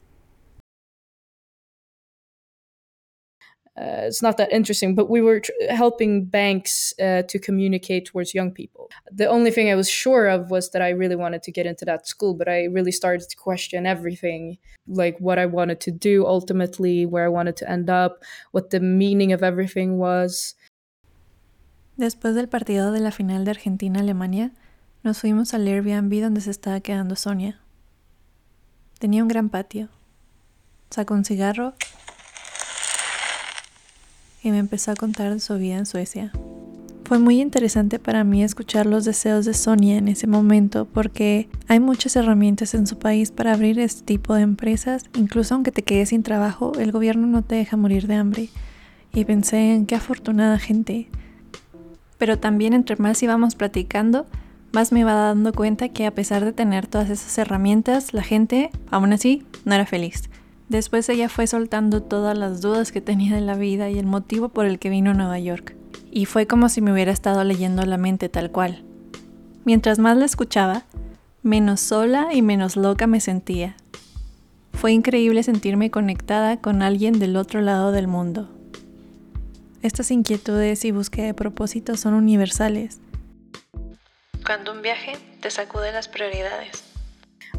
Uh, 3.80 4.04
it's 4.04 4.20
not 4.20 4.36
that 4.36 4.52
interesting, 4.52 4.94
but 4.94 5.08
we 5.08 5.22
were 5.22 5.40
tr- 5.40 5.52
helping 5.70 6.26
banks 6.26 6.92
uh, 7.00 7.22
to 7.22 7.38
communicate 7.38 8.04
towards 8.04 8.34
young 8.34 8.50
people. 8.50 8.90
The 9.10 9.26
only 9.26 9.50
thing 9.50 9.70
I 9.70 9.74
was 9.74 9.88
sure 9.88 10.26
of 10.26 10.50
was 10.50 10.70
that 10.72 10.82
I 10.82 10.90
really 10.90 11.16
wanted 11.16 11.42
to 11.44 11.52
get 11.52 11.64
into 11.64 11.86
that 11.86 12.06
school, 12.06 12.34
but 12.34 12.46
I 12.46 12.64
really 12.64 12.92
started 12.92 13.26
to 13.30 13.36
question 13.36 13.86
everything 13.86 14.58
like 14.86 15.16
what 15.18 15.38
I 15.38 15.46
wanted 15.46 15.80
to 15.80 15.90
do 15.90 16.26
ultimately, 16.26 17.06
where 17.06 17.24
I 17.24 17.28
wanted 17.28 17.56
to 17.56 17.70
end 17.70 17.88
up, 17.88 18.22
what 18.50 18.68
the 18.68 18.80
meaning 18.80 19.32
of 19.32 19.42
everything 19.42 19.96
was. 19.96 20.56
Después 21.96 22.34
del 22.34 22.48
partido 22.48 22.92
de 22.92 23.00
la 23.00 23.12
final 23.12 23.44
de 23.44 23.52
Argentina-Alemania, 23.52 24.52
nos 25.02 25.18
fuimos 25.18 25.54
al 25.54 25.66
Airbnb 25.66 26.20
donde 26.20 26.42
se 26.42 26.50
estaba 26.50 26.80
quedando 26.80 27.16
Sonia. 27.16 27.60
Tenía 28.98 29.22
un 29.22 29.28
gran 29.28 29.48
patio. 29.48 29.88
Sacó 30.90 31.14
un 31.14 31.24
cigarro 31.24 31.74
y 34.42 34.50
me 34.50 34.58
empezó 34.58 34.92
a 34.92 34.96
contar 34.96 35.38
su 35.40 35.56
vida 35.56 35.76
en 35.76 35.86
Suecia. 35.86 36.32
Fue 37.10 37.18
muy 37.18 37.40
interesante 37.40 37.98
para 37.98 38.22
mí 38.22 38.44
escuchar 38.44 38.86
los 38.86 39.04
deseos 39.04 39.44
de 39.44 39.52
Sonia 39.52 39.96
en 39.96 40.06
ese 40.06 40.28
momento 40.28 40.84
porque 40.84 41.48
hay 41.66 41.80
muchas 41.80 42.14
herramientas 42.14 42.72
en 42.74 42.86
su 42.86 43.00
país 43.00 43.32
para 43.32 43.52
abrir 43.52 43.80
este 43.80 44.02
tipo 44.04 44.34
de 44.34 44.42
empresas. 44.42 45.04
Incluso 45.16 45.54
aunque 45.54 45.72
te 45.72 45.82
quedes 45.82 46.10
sin 46.10 46.22
trabajo, 46.22 46.70
el 46.78 46.92
gobierno 46.92 47.26
no 47.26 47.42
te 47.42 47.56
deja 47.56 47.76
morir 47.76 48.06
de 48.06 48.14
hambre. 48.14 48.48
Y 49.12 49.24
pensé 49.24 49.74
en 49.74 49.86
qué 49.86 49.96
afortunada 49.96 50.60
gente. 50.60 51.08
Pero 52.16 52.38
también 52.38 52.74
entre 52.74 52.94
más 52.94 53.20
íbamos 53.24 53.56
platicando, 53.56 54.26
más 54.72 54.92
me 54.92 55.00
iba 55.00 55.12
dando 55.12 55.52
cuenta 55.52 55.88
que 55.88 56.06
a 56.06 56.14
pesar 56.14 56.44
de 56.44 56.52
tener 56.52 56.86
todas 56.86 57.10
esas 57.10 57.36
herramientas, 57.38 58.14
la 58.14 58.22
gente, 58.22 58.70
aún 58.88 59.12
así, 59.12 59.42
no 59.64 59.74
era 59.74 59.84
feliz. 59.84 60.30
Después 60.70 61.08
ella 61.08 61.28
fue 61.28 61.48
soltando 61.48 62.00
todas 62.00 62.38
las 62.38 62.60
dudas 62.60 62.92
que 62.92 63.00
tenía 63.00 63.34
de 63.34 63.40
la 63.40 63.56
vida 63.56 63.90
y 63.90 63.98
el 63.98 64.06
motivo 64.06 64.50
por 64.50 64.66
el 64.66 64.78
que 64.78 64.88
vino 64.88 65.10
a 65.10 65.14
Nueva 65.14 65.40
York. 65.40 65.74
Y 66.12 66.26
fue 66.26 66.46
como 66.46 66.68
si 66.68 66.80
me 66.80 66.92
hubiera 66.92 67.10
estado 67.10 67.42
leyendo 67.42 67.84
la 67.84 67.96
mente 67.96 68.28
tal 68.28 68.52
cual. 68.52 68.84
Mientras 69.64 69.98
más 69.98 70.16
la 70.16 70.26
escuchaba, 70.26 70.84
menos 71.42 71.80
sola 71.80 72.28
y 72.32 72.40
menos 72.40 72.76
loca 72.76 73.08
me 73.08 73.20
sentía. 73.20 73.76
Fue 74.72 74.92
increíble 74.92 75.42
sentirme 75.42 75.90
conectada 75.90 76.60
con 76.60 76.82
alguien 76.82 77.18
del 77.18 77.36
otro 77.36 77.60
lado 77.62 77.90
del 77.90 78.06
mundo. 78.06 78.48
Estas 79.82 80.12
inquietudes 80.12 80.84
y 80.84 80.92
búsqueda 80.92 81.26
de 81.26 81.34
propósito 81.34 81.96
son 81.96 82.14
universales. 82.14 83.00
Cuando 84.46 84.70
un 84.70 84.82
viaje 84.82 85.18
te 85.40 85.50
sacude 85.50 85.90
las 85.90 86.06
prioridades. 86.06 86.89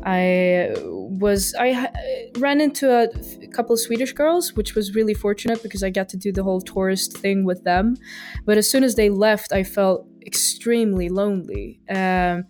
I 0.04 0.74
was 0.78 1.54
I 1.60 1.90
ran 2.38 2.62
into 2.62 2.90
a 2.92 3.48
couple 3.48 3.74
of 3.74 3.80
Swedish 3.80 4.14
girls, 4.14 4.54
which 4.54 4.76
was 4.76 4.96
really 4.96 5.14
fortunate 5.14 5.62
because 5.62 5.84
I 5.84 5.90
got 5.90 6.10
to 6.10 6.18
do 6.18 6.32
the 6.32 6.44
whole 6.44 6.62
tourist 6.62 7.18
thing 7.18 7.46
with 7.46 7.64
them. 7.64 7.96
But 8.46 8.58
as 8.58 8.70
soon 8.70 8.84
as 8.84 8.96
they 8.96 9.10
left, 9.10 9.52
I 9.54 9.64
felt 9.64 10.08
extremely 10.26 11.10
lonely. 11.10 11.82
Um, 11.90 12.46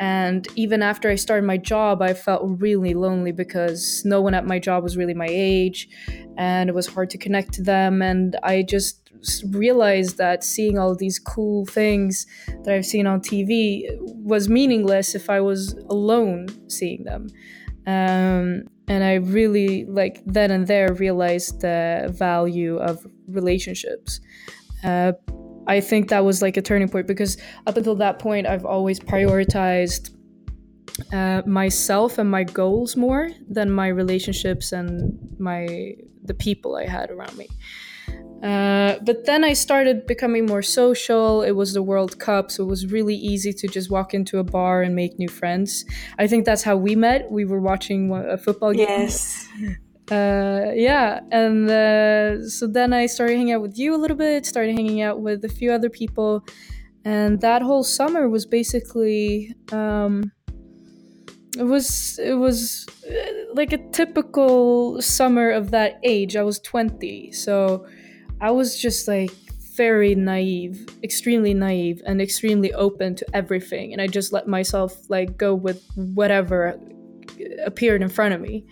and 0.00 0.46
even 0.56 0.82
after 0.82 1.08
I 1.08 1.14
started 1.14 1.46
my 1.46 1.56
job, 1.56 2.02
I 2.02 2.14
felt 2.14 2.42
really 2.44 2.94
lonely 2.94 3.32
because 3.32 4.02
no 4.04 4.20
one 4.20 4.34
at 4.34 4.46
my 4.46 4.58
job 4.58 4.82
was 4.82 4.96
really 4.96 5.14
my 5.14 5.28
age, 5.30 5.88
and 6.36 6.68
it 6.68 6.74
was 6.74 6.86
hard 6.86 7.10
to 7.10 7.18
connect 7.18 7.52
to 7.54 7.62
them. 7.62 8.02
And 8.02 8.36
I 8.42 8.62
just 8.62 9.03
realized 9.50 10.18
that 10.18 10.44
seeing 10.44 10.78
all 10.78 10.94
these 10.94 11.18
cool 11.18 11.66
things 11.66 12.26
that 12.64 12.74
I've 12.74 12.86
seen 12.86 13.06
on 13.06 13.20
TV 13.20 13.86
was 14.00 14.48
meaningless 14.48 15.14
if 15.14 15.30
I 15.30 15.40
was 15.40 15.72
alone 15.88 16.46
seeing 16.68 17.04
them. 17.04 17.28
Um, 17.86 18.64
and 18.88 19.02
I 19.02 19.14
really, 19.14 19.84
like, 19.86 20.22
then 20.26 20.50
and 20.50 20.66
there 20.66 20.92
realized 20.94 21.60
the 21.60 22.12
value 22.14 22.76
of 22.76 23.06
relationships. 23.28 24.20
Uh, 24.82 25.12
I 25.66 25.80
think 25.80 26.08
that 26.10 26.24
was 26.24 26.42
like 26.42 26.56
a 26.56 26.62
turning 26.62 26.88
point 26.88 27.06
because 27.06 27.38
up 27.66 27.76
until 27.76 27.94
that 27.96 28.18
point, 28.18 28.46
I've 28.46 28.66
always 28.66 29.00
prioritized 29.00 30.10
uh, 31.12 31.42
myself 31.46 32.18
and 32.18 32.30
my 32.30 32.44
goals 32.44 32.96
more 32.96 33.30
than 33.48 33.70
my 33.70 33.88
relationships 33.88 34.72
and 34.72 35.18
my 35.38 35.94
the 36.24 36.34
people 36.34 36.76
I 36.76 36.86
had 36.86 37.10
around 37.10 37.36
me. 37.36 37.48
Uh, 38.42 38.98
but 39.06 39.24
then 39.24 39.42
I 39.42 39.54
started 39.54 40.06
becoming 40.06 40.44
more 40.44 40.60
social. 40.60 41.40
It 41.42 41.52
was 41.52 41.72
the 41.72 41.82
World 41.82 42.18
Cup, 42.18 42.50
so 42.50 42.62
it 42.62 42.66
was 42.66 42.92
really 42.92 43.14
easy 43.14 43.54
to 43.54 43.66
just 43.66 43.90
walk 43.90 44.12
into 44.12 44.38
a 44.38 44.44
bar 44.44 44.82
and 44.82 44.94
make 44.94 45.18
new 45.18 45.28
friends. 45.28 45.86
I 46.18 46.26
think 46.26 46.44
that's 46.44 46.62
how 46.62 46.76
we 46.76 46.94
met. 46.94 47.30
We 47.30 47.46
were 47.46 47.60
watching 47.60 48.12
a 48.12 48.36
football 48.36 48.74
game. 48.74 48.86
Yes. 48.86 49.48
Uh, 50.10 50.72
yeah, 50.74 51.20
and 51.32 51.70
uh, 51.70 52.46
so 52.46 52.66
then 52.66 52.92
I 52.92 53.06
started 53.06 53.38
hanging 53.38 53.54
out 53.54 53.62
with 53.62 53.78
you 53.78 53.94
a 53.94 53.96
little 53.96 54.18
bit. 54.18 54.44
Started 54.44 54.76
hanging 54.76 55.00
out 55.00 55.22
with 55.22 55.42
a 55.46 55.48
few 55.48 55.72
other 55.72 55.88
people, 55.88 56.44
and 57.06 57.40
that 57.40 57.62
whole 57.62 57.82
summer 57.82 58.28
was 58.28 58.44
basically. 58.44 59.54
Um, 59.72 60.30
it 61.56 61.62
was 61.62 62.18
it 62.18 62.34
was 62.34 62.86
uh, 63.08 63.54
like 63.54 63.72
a 63.72 63.78
typical 63.92 65.00
summer 65.00 65.50
of 65.50 65.70
that 65.70 66.00
age. 66.02 66.36
I 66.36 66.42
was 66.42 66.58
20, 66.58 67.32
so 67.32 67.86
I 68.40 68.50
was 68.50 68.80
just 68.80 69.08
like 69.08 69.32
very 69.76 70.14
naive, 70.14 70.86
extremely 71.02 71.54
naive, 71.54 72.00
and 72.06 72.20
extremely 72.20 72.72
open 72.74 73.14
to 73.16 73.26
everything. 73.34 73.92
And 73.92 74.00
I 74.00 74.06
just 74.06 74.32
let 74.32 74.46
myself 74.46 74.94
like 75.08 75.36
go 75.36 75.54
with 75.54 75.84
whatever 75.96 76.78
appeared 77.64 78.02
in 78.02 78.08
front 78.08 78.34
of 78.34 78.40
me. 78.40 78.64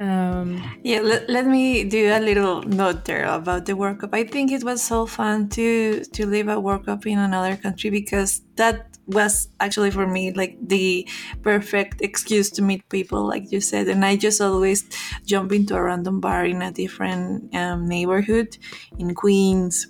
Um, 0.00 0.62
yeah, 0.84 1.00
let, 1.00 1.28
let 1.28 1.46
me 1.46 1.82
do 1.82 2.12
a 2.12 2.20
little 2.20 2.62
note 2.62 3.04
there 3.04 3.24
about 3.24 3.66
the 3.66 3.74
World 3.74 3.98
Cup. 3.98 4.10
I 4.14 4.22
think 4.22 4.52
it 4.52 4.62
was 4.62 4.80
so 4.80 5.06
fun 5.06 5.48
to 5.50 6.04
to 6.04 6.26
live 6.26 6.46
a 6.46 6.60
World 6.60 6.86
Cup 6.86 7.04
in 7.04 7.18
another 7.18 7.56
country 7.56 7.90
because 7.90 8.42
that 8.54 8.87
was 9.08 9.48
actually 9.58 9.90
for 9.90 10.06
me 10.06 10.32
like 10.32 10.56
the 10.60 11.08
perfect 11.42 12.00
excuse 12.02 12.50
to 12.50 12.62
meet 12.62 12.88
people, 12.88 13.26
like 13.26 13.50
you 13.50 13.60
said. 13.60 13.88
And 13.88 14.04
I 14.04 14.16
just 14.16 14.40
always 14.40 14.84
jump 15.24 15.52
into 15.52 15.74
a 15.74 15.82
random 15.82 16.20
bar 16.20 16.44
in 16.44 16.62
a 16.62 16.70
different 16.70 17.54
um, 17.54 17.88
neighborhood 17.88 18.56
in 18.98 19.14
Queens, 19.14 19.88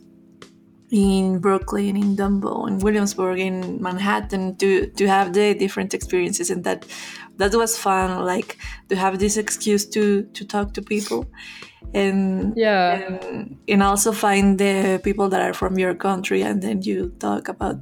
in 0.91 1.39
Brooklyn, 1.39 1.97
in 1.97 2.17
Dumbo, 2.17 2.67
in 2.67 2.79
Williamsburg, 2.79 3.41
in 3.41 3.83
Manhattan 3.83 4.57
to 4.57 4.87
to 4.87 5.07
have 5.07 5.33
the 5.33 5.55
different 5.55 5.95
experiences, 5.95 6.51
and 6.51 6.65
that 6.65 6.87
that 7.37 7.55
was 7.55 7.77
fun. 7.77 8.25
Like 8.25 8.57
to 8.89 8.97
have 8.97 9.19
this 9.19 9.37
excuse 9.37 9.85
to 9.91 10.23
to 10.33 10.45
talk 10.47 10.75
to 10.75 10.83
people, 10.83 11.27
and 11.93 12.55
yeah, 12.57 12.95
and, 12.95 13.59
and 13.69 13.83
also 13.83 14.13
find 14.13 14.59
the 14.59 15.01
people 15.03 15.29
that 15.29 15.43
are 15.43 15.55
from 15.55 15.79
your 15.79 15.95
country, 15.95 16.43
and 16.43 16.63
then 16.63 16.83
you 16.83 17.11
talk 17.19 17.49
about 17.49 17.81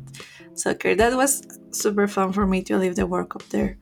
soccer. 0.59 0.95
That 0.95 1.17
was 1.17 1.43
super 1.71 2.07
fun 2.07 2.33
for 2.33 2.47
me 2.47 2.63
to 2.65 2.79
live 2.79 2.97
the 2.97 3.07
World 3.07 3.31
Cup 3.31 3.43
there. 3.51 3.79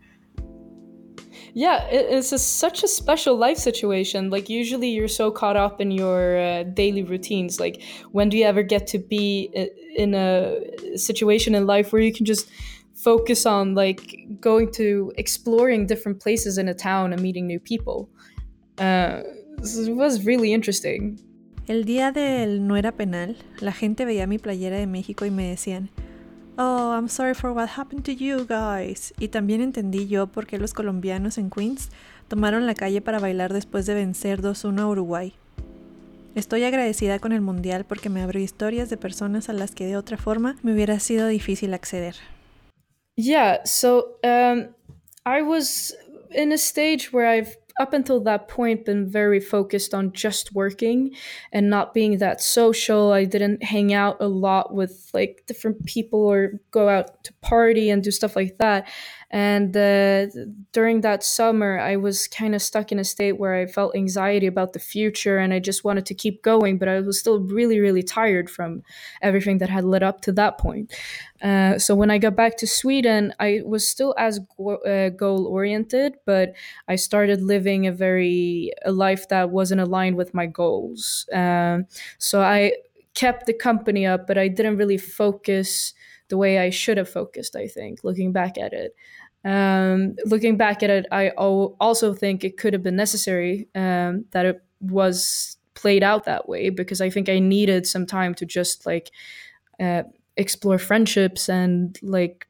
Yeah, 1.56 1.86
it's 1.88 2.32
a, 2.32 2.38
such 2.38 2.82
a 2.82 2.88
special 2.88 3.36
life 3.36 3.58
situation. 3.58 4.28
Like 4.28 4.48
usually 4.48 4.88
you're 4.88 5.06
so 5.06 5.30
caught 5.30 5.56
up 5.56 5.80
in 5.80 5.92
your 5.92 6.36
uh, 6.36 6.62
daily 6.64 7.04
routines. 7.04 7.60
Like 7.60 7.80
when 8.10 8.28
do 8.28 8.36
you 8.36 8.44
ever 8.44 8.64
get 8.64 8.88
to 8.88 8.98
be 8.98 9.50
in 9.96 10.14
a 10.14 10.58
situation 10.96 11.54
in 11.54 11.64
life 11.64 11.92
where 11.92 12.02
you 12.02 12.12
can 12.12 12.26
just 12.26 12.50
focus 12.94 13.46
on 13.46 13.74
like 13.74 14.18
going 14.40 14.72
to 14.72 15.12
exploring 15.16 15.86
different 15.86 16.20
places 16.20 16.58
in 16.58 16.68
a 16.68 16.74
town 16.74 17.12
and 17.12 17.22
meeting 17.22 17.46
new 17.46 17.60
people? 17.60 18.08
Uh, 18.78 19.22
it 19.58 19.94
was 19.94 20.24
really 20.24 20.52
interesting. 20.52 21.20
El 21.66 21.84
día 21.84 22.12
del 22.12 22.66
no 22.66 22.76
era 22.76 22.92
penal, 22.92 23.36
la 23.60 23.72
gente 23.72 24.04
veía 24.04 24.26
mi 24.26 24.38
playera 24.38 24.76
de 24.76 24.86
México 24.86 25.24
y 25.24 25.30
me 25.30 25.48
decían, 25.48 25.88
Oh, 26.56 26.92
I'm 26.96 27.08
sorry 27.08 27.34
for 27.34 27.52
what 27.52 27.70
happened 27.76 28.04
to 28.04 28.12
you 28.12 28.46
guys. 28.46 29.12
Y 29.18 29.28
también 29.28 29.60
entendí 29.60 30.06
yo 30.06 30.28
por 30.28 30.46
qué 30.46 30.56
los 30.58 30.72
colombianos 30.72 31.36
en 31.36 31.50
Queens 31.50 31.90
tomaron 32.28 32.66
la 32.66 32.74
calle 32.74 33.00
para 33.00 33.18
bailar 33.18 33.52
después 33.52 33.86
de 33.86 33.94
vencer 33.94 34.40
2-1 34.40 34.80
a 34.80 34.86
Uruguay. 34.86 35.34
Estoy 36.36 36.62
agradecida 36.62 37.18
con 37.18 37.32
el 37.32 37.40
Mundial 37.40 37.84
porque 37.84 38.08
me 38.08 38.22
abrió 38.22 38.40
historias 38.40 38.88
de 38.88 38.96
personas 38.96 39.48
a 39.48 39.52
las 39.52 39.72
que 39.72 39.86
de 39.86 39.96
otra 39.96 40.16
forma 40.16 40.56
me 40.62 40.72
hubiera 40.72 41.00
sido 41.00 41.26
difícil 41.26 41.74
acceder. 41.74 42.14
Yeah, 43.16 43.64
so 43.64 44.18
um, 44.22 44.68
I 45.26 45.42
was 45.42 45.96
in 46.30 46.52
a 46.52 46.58
stage 46.58 47.10
where 47.12 47.26
I've 47.26 47.56
up 47.80 47.92
until 47.92 48.20
that 48.20 48.48
point 48.48 48.84
been 48.84 49.08
very 49.08 49.40
focused 49.40 49.94
on 49.94 50.12
just 50.12 50.54
working 50.54 51.14
and 51.52 51.68
not 51.68 51.92
being 51.94 52.18
that 52.18 52.40
social. 52.40 53.12
I 53.12 53.24
didn't 53.24 53.62
hang 53.62 53.92
out 53.92 54.16
a 54.20 54.28
lot 54.28 54.74
with 54.74 55.10
like 55.12 55.42
different 55.46 55.84
people 55.86 56.20
or 56.20 56.60
go 56.70 56.88
out 56.88 57.24
to 57.24 57.32
party 57.42 57.90
and 57.90 58.02
do 58.02 58.10
stuff 58.10 58.36
like 58.36 58.58
that 58.58 58.88
and 59.30 59.76
uh, 59.76 60.26
during 60.72 61.00
that 61.00 61.22
summer 61.22 61.78
i 61.78 61.96
was 61.96 62.26
kind 62.28 62.54
of 62.54 62.62
stuck 62.62 62.92
in 62.92 62.98
a 62.98 63.04
state 63.04 63.38
where 63.38 63.54
i 63.54 63.66
felt 63.66 63.94
anxiety 63.96 64.46
about 64.46 64.72
the 64.72 64.78
future 64.78 65.38
and 65.38 65.52
i 65.52 65.58
just 65.58 65.84
wanted 65.84 66.06
to 66.06 66.14
keep 66.14 66.42
going 66.42 66.78
but 66.78 66.88
i 66.88 67.00
was 67.00 67.18
still 67.18 67.40
really 67.40 67.78
really 67.80 68.02
tired 68.02 68.50
from 68.50 68.82
everything 69.22 69.58
that 69.58 69.68
had 69.68 69.84
led 69.84 70.02
up 70.02 70.20
to 70.20 70.32
that 70.32 70.58
point 70.58 70.92
uh, 71.42 71.78
so 71.78 71.94
when 71.94 72.10
I 72.10 72.16
got 72.16 72.34
back 72.36 72.56
to 72.58 72.66
Sweden, 72.66 73.34
I 73.38 73.60
was 73.66 73.86
still 73.86 74.14
as 74.16 74.38
go- 74.56 74.76
uh, 74.76 75.10
goal 75.10 75.46
oriented, 75.46 76.14
but 76.24 76.54
I 76.88 76.96
started 76.96 77.42
living 77.42 77.86
a 77.86 77.92
very 77.92 78.72
a 78.82 78.92
life 78.92 79.28
that 79.28 79.50
wasn't 79.50 79.82
aligned 79.82 80.16
with 80.16 80.32
my 80.32 80.46
goals. 80.46 81.28
Um, 81.34 81.86
so 82.18 82.40
I 82.40 82.72
kept 83.14 83.46
the 83.46 83.52
company 83.52 84.06
up, 84.06 84.26
but 84.26 84.38
I 84.38 84.48
didn't 84.48 84.78
really 84.78 84.96
focus 84.96 85.92
the 86.34 86.38
way 86.38 86.58
I 86.58 86.70
should 86.70 86.98
have 86.98 87.08
focused. 87.08 87.54
I 87.54 87.68
think 87.68 88.02
looking 88.02 88.32
back 88.32 88.58
at 88.58 88.72
it. 88.72 88.96
Um, 89.44 90.16
looking 90.24 90.56
back 90.56 90.82
at 90.82 90.90
it, 90.90 91.06
I 91.12 91.28
also 91.30 92.12
think 92.12 92.42
it 92.42 92.56
could 92.56 92.72
have 92.72 92.82
been 92.82 92.96
necessary 92.96 93.68
um, 93.76 94.24
that 94.32 94.44
it 94.46 94.60
was 94.80 95.56
played 95.74 96.02
out 96.02 96.24
that 96.24 96.48
way 96.48 96.70
because 96.70 97.00
I 97.00 97.08
think 97.08 97.28
I 97.28 97.38
needed 97.38 97.86
some 97.86 98.04
time 98.04 98.34
to 98.34 98.46
just 98.46 98.84
like 98.84 99.12
uh, 99.78 100.02
explore 100.36 100.78
friendships 100.78 101.48
and 101.48 101.96
like 102.02 102.48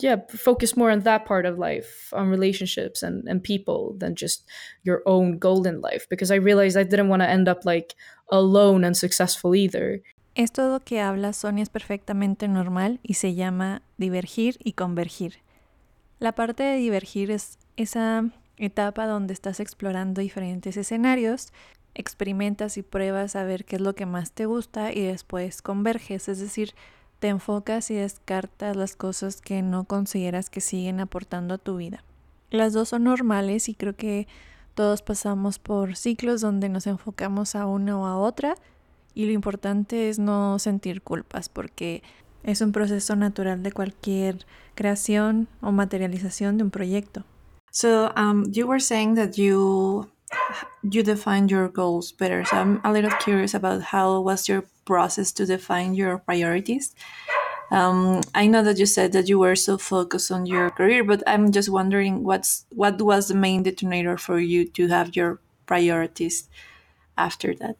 yeah 0.00 0.16
focus 0.28 0.76
more 0.76 0.90
on 0.90 1.00
that 1.00 1.24
part 1.24 1.46
of 1.46 1.56
life 1.56 2.12
on 2.12 2.28
relationships 2.28 3.02
and, 3.02 3.26
and 3.28 3.42
people 3.44 3.94
than 3.98 4.14
just 4.16 4.44
your 4.82 5.02
own 5.06 5.38
golden 5.38 5.80
life 5.80 6.04
because 6.10 6.32
i 6.32 6.34
realized 6.34 6.76
i 6.76 6.82
didn't 6.82 7.08
want 7.08 7.22
to 7.22 7.30
end 7.30 7.48
up 7.48 7.64
like 7.64 7.94
alone 8.32 8.82
and 8.82 8.96
successful 8.96 9.54
either 9.54 10.02
Esto 10.34 10.68
lo 10.68 10.80
que 10.80 11.00
habla 11.00 11.32
Sonia 11.32 11.62
es 11.62 11.68
perfectamente 11.68 12.48
normal 12.48 12.98
y 13.04 13.14
se 13.14 13.34
llama 13.34 13.82
divergir 13.98 14.58
y 14.64 14.72
convergir. 14.72 15.38
La 16.18 16.32
parte 16.32 16.64
de 16.64 16.76
divergir 16.76 17.30
es 17.30 17.58
esa 17.76 18.24
etapa 18.56 19.06
donde 19.06 19.32
estás 19.32 19.60
explorando 19.60 20.20
diferentes 20.20 20.76
escenarios, 20.76 21.52
experimentas 21.94 22.76
y 22.78 22.82
pruebas 22.82 23.36
a 23.36 23.44
ver 23.44 23.64
qué 23.64 23.76
es 23.76 23.82
lo 23.82 23.94
que 23.94 24.06
más 24.06 24.32
te 24.32 24.46
gusta 24.46 24.92
y 24.92 25.02
después 25.02 25.62
converges, 25.62 26.28
es 26.28 26.40
decir, 26.40 26.74
te 27.20 27.28
enfocas 27.28 27.92
y 27.92 27.94
descartas 27.94 28.76
las 28.76 28.96
cosas 28.96 29.40
que 29.40 29.62
no 29.62 29.84
consideras 29.84 30.50
que 30.50 30.60
siguen 30.60 30.98
aportando 30.98 31.54
a 31.54 31.58
tu 31.58 31.76
vida. 31.76 32.02
Las 32.50 32.72
dos 32.72 32.88
son 32.88 33.04
normales 33.04 33.68
y 33.68 33.74
creo 33.74 33.94
que 33.94 34.26
todos 34.74 35.02
pasamos 35.02 35.60
por 35.60 35.94
ciclos 35.94 36.40
donde 36.40 36.68
nos 36.68 36.88
enfocamos 36.88 37.54
a 37.54 37.66
una 37.66 37.96
o 37.96 38.06
a 38.06 38.16
otra 38.16 38.56
y 39.14 39.26
lo 39.26 39.32
importante 39.32 40.08
es 40.08 40.18
no 40.18 40.58
sentir 40.58 41.02
culpas 41.02 41.48
porque 41.48 42.02
es 42.42 42.60
un 42.60 42.72
proceso 42.72 43.16
natural 43.16 43.62
de 43.62 43.72
cualquier 43.72 44.46
creación 44.74 45.48
o 45.60 45.72
materialización 45.72 46.58
de 46.58 46.64
un 46.64 46.70
proyecto. 46.70 47.24
So 47.70 48.12
um, 48.16 48.44
you 48.52 48.66
were 48.66 48.80
saying 48.80 49.14
that 49.16 49.36
you 49.36 50.08
you 50.82 51.02
define 51.02 51.48
your 51.48 51.68
goals 51.68 52.12
better. 52.12 52.44
So 52.44 52.56
I'm 52.56 52.80
a 52.84 52.92
little 52.92 53.10
curious 53.18 53.54
about 53.54 53.82
how 53.82 54.20
was 54.20 54.48
your 54.48 54.64
process 54.84 55.32
to 55.32 55.46
define 55.46 55.94
your 55.94 56.18
priorities. 56.18 56.94
Um, 57.70 58.20
I 58.34 58.46
know 58.46 58.62
that 58.62 58.78
you 58.78 58.86
said 58.86 59.12
that 59.12 59.28
you 59.28 59.38
were 59.38 59.56
so 59.56 59.78
focused 59.78 60.30
on 60.30 60.46
your 60.46 60.70
career, 60.70 61.02
but 61.02 61.22
I'm 61.26 61.50
just 61.50 61.68
wondering 61.68 62.22
what's 62.22 62.66
what 62.70 63.00
was 63.00 63.28
the 63.28 63.34
main 63.34 63.62
detonator 63.62 64.18
for 64.18 64.38
you 64.38 64.66
to 64.72 64.88
have 64.88 65.16
your 65.16 65.40
priorities 65.66 66.48
after 67.16 67.54
that. 67.56 67.76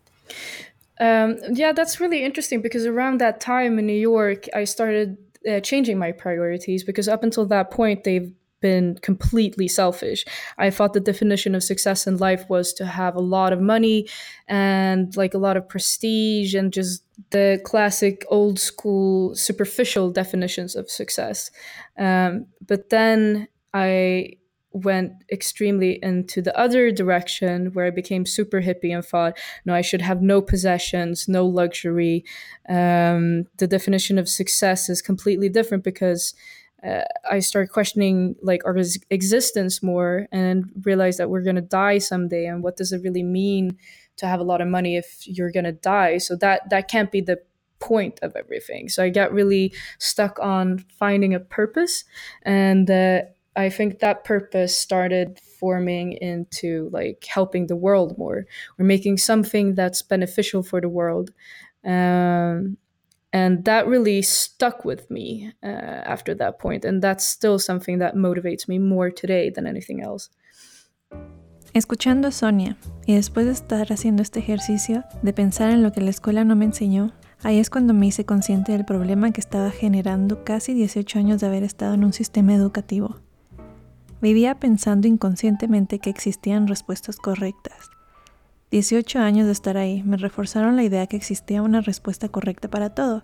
Um, 1.01 1.39
yeah, 1.53 1.73
that's 1.73 2.01
really 2.01 2.25
interesting 2.25 2.63
because 2.63 2.87
around 2.87 3.21
that 3.21 3.41
time 3.41 3.79
in 3.79 3.87
New 3.87 3.93
York, 3.93 4.47
I 4.55 4.65
started 4.65 5.17
uh, 5.49 5.61
changing 5.61 5.99
my 5.99 6.13
priorities 6.13 6.85
because 6.85 7.09
up 7.09 7.23
until 7.23 7.47
that 7.47 7.71
point, 7.71 8.05
they've 8.05 8.33
been 8.65 8.97
completely 9.03 9.69
selfish. 9.69 10.25
I 10.57 10.71
thought 10.71 10.95
the 10.95 11.01
definition 11.01 11.55
of 11.55 11.63
success 11.63 12.07
in 12.07 12.17
life 12.17 12.49
was 12.49 12.73
to 12.75 12.87
have 12.87 13.15
a 13.15 13.21
lot 13.21 13.53
of 13.53 13.61
money 13.61 14.09
and 14.49 15.15
like 15.19 15.35
a 15.35 15.39
lot 15.39 15.59
of 15.59 15.69
prestige 15.69 16.55
and 16.55 16.73
just 16.73 17.03
the 17.29 17.61
classic 17.65 18.25
old 18.31 18.59
school 18.59 19.35
superficial 19.35 20.11
definitions 20.11 20.77
of 20.77 20.91
success. 20.91 21.51
Um, 21.99 22.47
but 22.67 22.89
then 22.89 23.49
I 23.75 24.39
went 24.75 25.13
extremely 25.31 26.01
into 26.03 26.43
the 26.43 26.57
other 26.59 26.91
direction 26.91 27.73
where 27.73 27.87
I 27.87 27.91
became 27.91 28.27
super 28.27 28.61
hippie 28.61 28.93
and 28.93 29.05
thought, 29.05 29.39
no, 29.65 29.73
I 29.73 29.83
should 29.83 30.03
have 30.03 30.21
no 30.21 30.43
possessions, 30.43 31.29
no 31.29 31.47
luxury. 31.47 32.25
Um, 32.69 33.45
the 33.59 33.69
definition 33.69 34.19
of 34.19 34.29
success 34.29 34.89
is 34.89 35.01
completely 35.01 35.49
different 35.49 35.85
because 35.85 36.35
uh, 36.85 37.05
I 37.31 37.39
started 37.39 37.69
questioning 37.69 38.35
like 38.43 38.65
our 38.67 38.77
existence 39.11 39.83
more 39.83 40.27
and 40.33 40.65
realized 40.83 41.19
that 41.19 41.31
we're 41.31 41.43
going 41.43 41.57
to 41.57 41.63
die 41.63 41.99
someday 41.99 42.47
and 42.47 42.63
what 42.63 42.77
does 42.77 42.93
it 42.93 43.03
really 43.03 43.23
mean 43.23 43.79
to 44.17 44.27
have 44.27 44.41
a 44.41 44.45
lot 44.45 44.61
of 44.61 44.69
money 44.69 44.97
if 44.97 45.27
you're 45.27 45.53
going 45.53 45.65
to 45.65 45.73
die 45.73 46.19
so 46.19 46.37
that 46.37 46.69
that 46.71 46.89
can't 46.89 47.11
be 47.11 47.21
the 47.21 47.39
point 47.81 48.19
of 48.23 48.35
everything 48.37 48.89
so 48.89 49.03
I 49.03 49.11
got 49.11 49.33
really 49.33 49.73
stuck 49.99 50.39
on 50.41 50.85
finding 50.99 51.35
a 51.35 51.41
purpose 51.41 52.05
and 52.43 52.91
uh, 52.91 53.23
I 53.57 53.71
think 53.71 54.01
that 54.01 54.25
purpose 54.25 54.77
started 54.77 55.39
forming 55.39 56.13
into 56.15 56.91
like 56.93 57.25
helping 57.25 57.67
the 57.67 57.77
world 57.77 58.19
more 58.19 58.47
or 58.79 58.85
making 58.85 59.19
something 59.19 59.75
that's 59.75 60.03
beneficial 60.03 60.63
for 60.63 60.81
the 60.81 60.89
world 60.89 61.31
um, 61.85 62.77
and 63.33 63.65
that 63.65 63.87
really 63.87 64.23
stuck 64.23 64.85
with 64.85 65.11
me 65.11 65.53
uh, 65.63 66.03
after 66.15 66.35
that 66.35 66.59
point. 66.59 66.85
and 66.85 67.01
that's 67.01 67.27
still 67.27 67.59
something 67.59 67.99
that 67.99 68.15
motivates 68.15 68.69
me 68.69 68.79
more 68.79 69.11
today 69.11 69.51
than 69.51 69.67
anything 69.67 70.03
else 70.03 70.31
Escuchando 71.75 72.29
a 72.29 72.31
Sonia 72.31 72.77
y 73.05 73.17
después 73.17 73.47
de 73.47 73.53
estar 73.53 73.93
haciendo 73.93 74.23
este 74.23 74.39
ejercicio 74.39 75.03
de 75.23 75.33
pensar 75.33 75.71
en 75.71 75.83
lo 75.83 75.91
que 75.91 76.01
la 76.01 76.11
escuela 76.11 76.45
no 76.45 76.55
me 76.55 76.67
enseñó, 76.67 77.13
ahí 77.43 77.59
es 77.59 77.69
cuando 77.69 77.95
me 77.95 78.07
hice 78.07 78.25
consciente 78.25 78.71
del 78.71 78.85
problema 78.85 79.33
que 79.33 79.41
estaba 79.41 79.73
generando 79.73 80.45
casi 80.45 80.73
18 80.73 81.19
años 81.19 81.41
de 81.41 81.49
haber 81.49 81.65
estado 81.65 81.95
en 81.95 82.05
un 82.05 82.13
sistema 82.13 82.55
educativo. 82.55 83.24
Vivía 84.25 84.55
pensando 84.55 85.07
inconscientemente 85.07 85.99
que 85.99 86.09
existían 86.09 86.67
respuestas 86.67 87.19
correctas. 87.19 87.91
18 88.71 89.19
años 89.19 89.45
de 89.45 89.53
estar 89.53 89.77
ahí 89.77 90.03
me 90.03 90.17
reforzaron 90.17 90.77
la 90.77 90.83
idea 90.83 91.07
que 91.07 91.19
existía 91.19 91.61
una 91.61 91.83
respuesta 91.83 92.31
correcta 92.31 92.71
para 92.71 92.95
todo, 92.95 93.21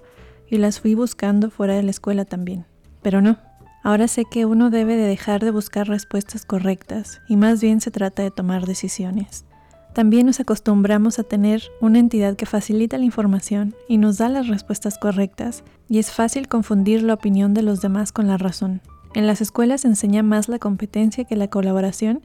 y 0.50 0.58
las 0.58 0.78
fui 0.78 0.94
buscando 0.94 1.48
fuera 1.48 1.74
de 1.74 1.82
la 1.82 1.90
escuela 1.90 2.26
también. 2.26 2.66
Pero 3.00 3.22
no, 3.22 3.38
ahora 3.82 4.08
sé 4.08 4.26
que 4.30 4.44
uno 4.44 4.68
debe 4.68 4.96
de 4.96 5.06
dejar 5.06 5.42
de 5.42 5.50
buscar 5.50 5.88
respuestas 5.88 6.44
correctas, 6.44 7.22
y 7.30 7.36
más 7.36 7.62
bien 7.62 7.80
se 7.80 7.90
trata 7.90 8.22
de 8.22 8.30
tomar 8.30 8.66
decisiones. 8.66 9.46
También 9.94 10.26
nos 10.26 10.38
acostumbramos 10.38 11.18
a 11.18 11.22
tener 11.22 11.62
una 11.80 11.98
entidad 11.98 12.36
que 12.36 12.44
facilita 12.44 12.98
la 12.98 13.06
información 13.06 13.74
y 13.88 13.96
nos 13.96 14.18
da 14.18 14.28
las 14.28 14.48
respuestas 14.48 14.98
correctas, 14.98 15.64
y 15.88 15.98
es 15.98 16.12
fácil 16.12 16.46
confundir 16.46 17.02
la 17.02 17.14
opinión 17.14 17.54
de 17.54 17.62
los 17.62 17.80
demás 17.80 18.12
con 18.12 18.26
la 18.26 18.36
razón. 18.36 18.82
En 19.14 19.26
las 19.26 19.40
escuelas 19.40 19.80
se 19.82 19.88
enseña 19.88 20.22
más 20.22 20.48
la 20.48 20.58
competencia 20.58 21.24
que 21.24 21.36
la 21.36 21.48
colaboración, 21.48 22.22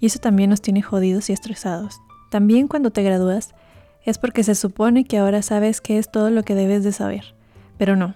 y 0.00 0.06
eso 0.06 0.20
también 0.20 0.50
nos 0.50 0.62
tiene 0.62 0.82
jodidos 0.82 1.28
y 1.30 1.32
estresados. 1.32 2.00
También 2.30 2.68
cuando 2.68 2.90
te 2.90 3.02
gradúas, 3.02 3.54
es 4.04 4.18
porque 4.18 4.44
se 4.44 4.54
supone 4.54 5.04
que 5.04 5.18
ahora 5.18 5.42
sabes 5.42 5.80
qué 5.80 5.98
es 5.98 6.10
todo 6.10 6.30
lo 6.30 6.44
que 6.44 6.54
debes 6.54 6.84
de 6.84 6.92
saber, 6.92 7.34
pero 7.76 7.96
no. 7.96 8.14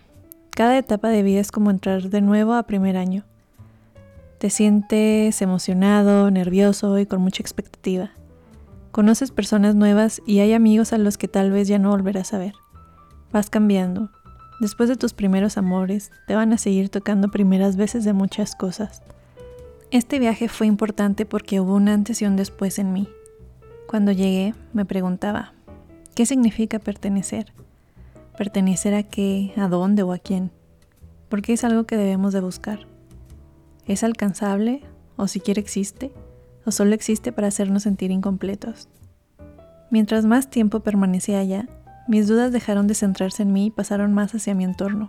Cada 0.50 0.78
etapa 0.78 1.08
de 1.08 1.22
vida 1.22 1.40
es 1.40 1.50
como 1.50 1.70
entrar 1.70 2.10
de 2.10 2.20
nuevo 2.20 2.54
a 2.54 2.62
primer 2.64 2.96
año. 2.96 3.24
Te 4.38 4.50
sientes 4.50 5.40
emocionado, 5.42 6.30
nervioso 6.30 6.98
y 6.98 7.06
con 7.06 7.20
mucha 7.20 7.42
expectativa. 7.42 8.10
Conoces 8.90 9.30
personas 9.30 9.74
nuevas 9.74 10.20
y 10.26 10.40
hay 10.40 10.52
amigos 10.52 10.92
a 10.92 10.98
los 10.98 11.16
que 11.16 11.28
tal 11.28 11.50
vez 11.50 11.68
ya 11.68 11.78
no 11.78 11.90
volverás 11.90 12.34
a 12.34 12.38
ver. 12.38 12.54
Vas 13.32 13.48
cambiando. 13.50 14.10
Después 14.62 14.88
de 14.88 14.94
tus 14.94 15.12
primeros 15.12 15.58
amores, 15.58 16.12
te 16.28 16.36
van 16.36 16.52
a 16.52 16.56
seguir 16.56 16.88
tocando 16.88 17.32
primeras 17.32 17.74
veces 17.74 18.04
de 18.04 18.12
muchas 18.12 18.54
cosas. 18.54 19.02
Este 19.90 20.20
viaje 20.20 20.46
fue 20.46 20.68
importante 20.68 21.26
porque 21.26 21.58
hubo 21.58 21.74
un 21.74 21.88
antes 21.88 22.22
y 22.22 22.26
un 22.26 22.36
después 22.36 22.78
en 22.78 22.92
mí. 22.92 23.08
Cuando 23.88 24.12
llegué, 24.12 24.54
me 24.72 24.84
preguntaba, 24.84 25.52
¿qué 26.14 26.26
significa 26.26 26.78
pertenecer? 26.78 27.52
¿Pertenecer 28.38 28.94
a 28.94 29.02
qué, 29.02 29.52
a 29.56 29.66
dónde 29.66 30.04
o 30.04 30.12
a 30.12 30.18
quién? 30.18 30.52
Porque 31.28 31.54
es 31.54 31.64
algo 31.64 31.82
que 31.82 31.96
debemos 31.96 32.32
de 32.32 32.40
buscar. 32.40 32.86
¿Es 33.84 34.04
alcanzable 34.04 34.82
o 35.16 35.26
siquiera 35.26 35.60
existe? 35.60 36.12
o 36.64 36.70
solo 36.70 36.94
existe 36.94 37.32
para 37.32 37.48
hacernos 37.48 37.82
sentir 37.82 38.12
incompletos. 38.12 38.88
Mientras 39.90 40.24
más 40.24 40.48
tiempo 40.48 40.80
permanecía 40.80 41.40
allá, 41.40 41.68
mis 42.08 42.28
dudas 42.28 42.52
dejaron 42.52 42.86
de 42.86 42.94
centrarse 42.94 43.42
en 43.42 43.52
mí 43.52 43.66
y 43.66 43.70
pasaron 43.70 44.12
más 44.12 44.34
hacia 44.34 44.54
mi 44.54 44.64
entorno, 44.64 45.08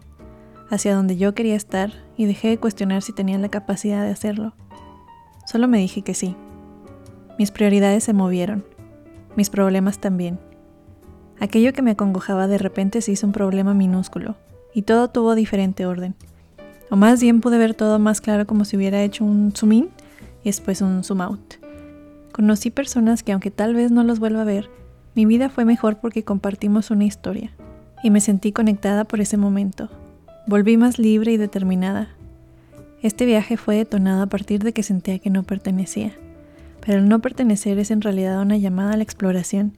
hacia 0.69 0.95
donde 0.95 1.17
yo 1.17 1.33
quería 1.33 1.55
estar 1.55 1.91
y 2.17 2.25
dejé 2.25 2.49
de 2.49 2.59
cuestionar 2.59 3.01
si 3.01 3.13
tenía 3.13 3.37
la 3.37 3.49
capacidad 3.49 4.03
de 4.03 4.11
hacerlo. 4.11 4.53
Solo 5.45 5.67
me 5.67 5.79
dije 5.79 6.03
que 6.03 6.13
sí. 6.13 6.35
Mis 7.39 7.51
prioridades 7.51 8.03
se 8.03 8.13
movieron, 8.13 8.63
mis 9.35 9.49
problemas 9.49 9.99
también. 9.99 10.39
Aquello 11.39 11.73
que 11.73 11.81
me 11.81 11.91
acongojaba 11.91 12.47
de 12.47 12.57
repente 12.57 13.01
se 13.01 13.11
hizo 13.11 13.25
un 13.25 13.33
problema 13.33 13.73
minúsculo, 13.73 14.35
y 14.73 14.83
todo 14.83 15.09
tuvo 15.09 15.35
diferente 15.35 15.85
orden. 15.85 16.15
O 16.89 16.95
más 16.95 17.21
bien 17.21 17.41
pude 17.41 17.57
ver 17.57 17.73
todo 17.73 17.97
más 17.97 18.21
claro 18.21 18.45
como 18.45 18.65
si 18.65 18.77
hubiera 18.77 19.01
hecho 19.01 19.25
un 19.25 19.51
zoom 19.51 19.71
in 19.71 19.89
y 20.43 20.49
después 20.49 20.81
un 20.81 21.03
zoom 21.03 21.21
out. 21.21 21.55
Conocí 22.31 22.69
personas 22.69 23.23
que 23.23 23.31
aunque 23.31 23.51
tal 23.51 23.73
vez 23.73 23.91
no 23.91 24.03
los 24.03 24.19
vuelva 24.19 24.41
a 24.41 24.45
ver, 24.45 24.69
mi 25.15 25.25
vida 25.25 25.49
fue 25.49 25.63
mejor 25.65 25.97
porque 25.97 26.23
compartimos 26.23 26.89
una 26.89 27.05
historia 27.05 27.51
y 28.03 28.09
me 28.09 28.19
sentí 28.19 28.51
conectada 28.51 29.05
por 29.05 29.21
ese 29.21 29.37
momento. 29.37 29.89
Volví 30.47 30.75
más 30.75 30.97
libre 30.97 31.31
y 31.31 31.37
determinada. 31.37 32.09
Este 33.01 33.25
viaje 33.25 33.57
fue 33.57 33.75
detonado 33.75 34.23
a 34.23 34.27
partir 34.27 34.63
de 34.63 34.73
que 34.73 34.81
sentía 34.81 35.19
que 35.19 35.29
no 35.29 35.43
pertenecía, 35.43 36.13
pero 36.85 36.99
el 36.99 37.07
no 37.07 37.19
pertenecer 37.19 37.77
es 37.79 37.91
en 37.91 38.01
realidad 38.01 38.41
una 38.41 38.57
llamada 38.57 38.93
a 38.93 38.97
la 38.97 39.03
exploración 39.03 39.77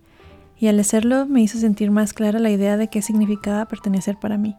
y 0.58 0.68
al 0.68 0.80
hacerlo 0.80 1.26
me 1.26 1.42
hizo 1.42 1.58
sentir 1.58 1.92
más 1.92 2.14
clara 2.14 2.40
la 2.40 2.50
idea 2.50 2.78
de 2.78 2.88
qué 2.88 3.02
significaba 3.02 3.66
pertenecer 3.66 4.18
para 4.18 4.38
mí. 4.38 4.56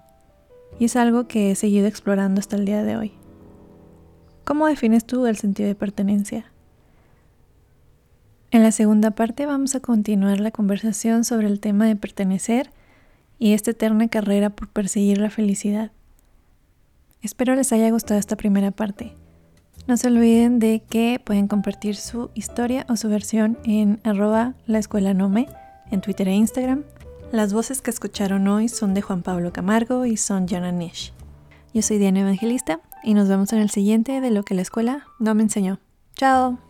Y 0.79 0.85
es 0.85 0.97
algo 0.97 1.27
que 1.27 1.51
he 1.51 1.55
seguido 1.55 1.87
explorando 1.87 2.39
hasta 2.39 2.57
el 2.57 2.67
día 2.67 2.83
de 2.83 2.97
hoy. 2.97 3.13
¿Cómo 4.45 4.67
defines 4.67 5.07
tú 5.07 5.27
el 5.27 5.37
sentido 5.37 5.69
de 5.69 5.75
pertenencia? 5.75 6.53
En 8.51 8.63
la 8.63 8.73
segunda 8.73 9.11
parte 9.11 9.45
vamos 9.45 9.75
a 9.75 9.81
continuar 9.81 10.41
la 10.41 10.51
conversación 10.51 11.25
sobre 11.25 11.49
el 11.49 11.61
tema 11.61 11.87
de 11.87 11.97
pertenecer 11.97 12.71
y 13.39 13.53
esta 13.53 13.73
eterna 13.73 14.09
carrera 14.09 14.51
por 14.51 14.69
perseguir 14.69 15.19
la 15.19 15.31
felicidad. 15.31 15.91
Espero 17.23 17.55
les 17.55 17.73
haya 17.73 17.91
gustado 17.91 18.21
esta 18.21 18.37
primera 18.37 18.71
parte. 18.71 19.15
No 19.87 19.97
se 19.97 20.09
olviden 20.09 20.59
de 20.59 20.83
que 20.89 21.21
pueden 21.23 21.49
compartir 21.49 21.97
su 21.97 22.31
historia 22.35 22.87
o 22.89 22.97
su 22.97 23.09
versión 23.09 23.59
en 23.65 24.01
arroba 24.05 24.55
la 24.67 24.79
escuela 24.79 25.11
en 25.11 26.01
Twitter 26.01 26.29
e 26.29 26.35
Instagram. 26.35 26.85
Las 27.33 27.53
voces 27.53 27.83
que 27.83 27.91
escucharon 27.91 28.47
hoy 28.49 28.69
son 28.69 28.95
de 28.95 29.03
Juan 29.03 29.23
Pablo 29.23 29.53
Camargo 29.53 30.07
y 30.07 30.17
son 30.17 30.47
Jana 30.49 30.73
Nish. 30.73 31.13
Yo 31.75 31.83
soy 31.83 31.99
Diana 31.99 32.21
Evangelista 32.21 32.81
y 33.03 33.15
nos 33.15 33.29
vemos 33.29 33.53
en 33.53 33.59
el 33.59 33.71
siguiente 33.71 34.21
de 34.21 34.31
lo 34.31 34.45
que 34.45 34.55
la 34.55 34.63
escuela 34.63 35.07
no 35.19 35.35
me 35.35 35.43
enseñó. 35.43 35.79
Chao. 36.15 36.66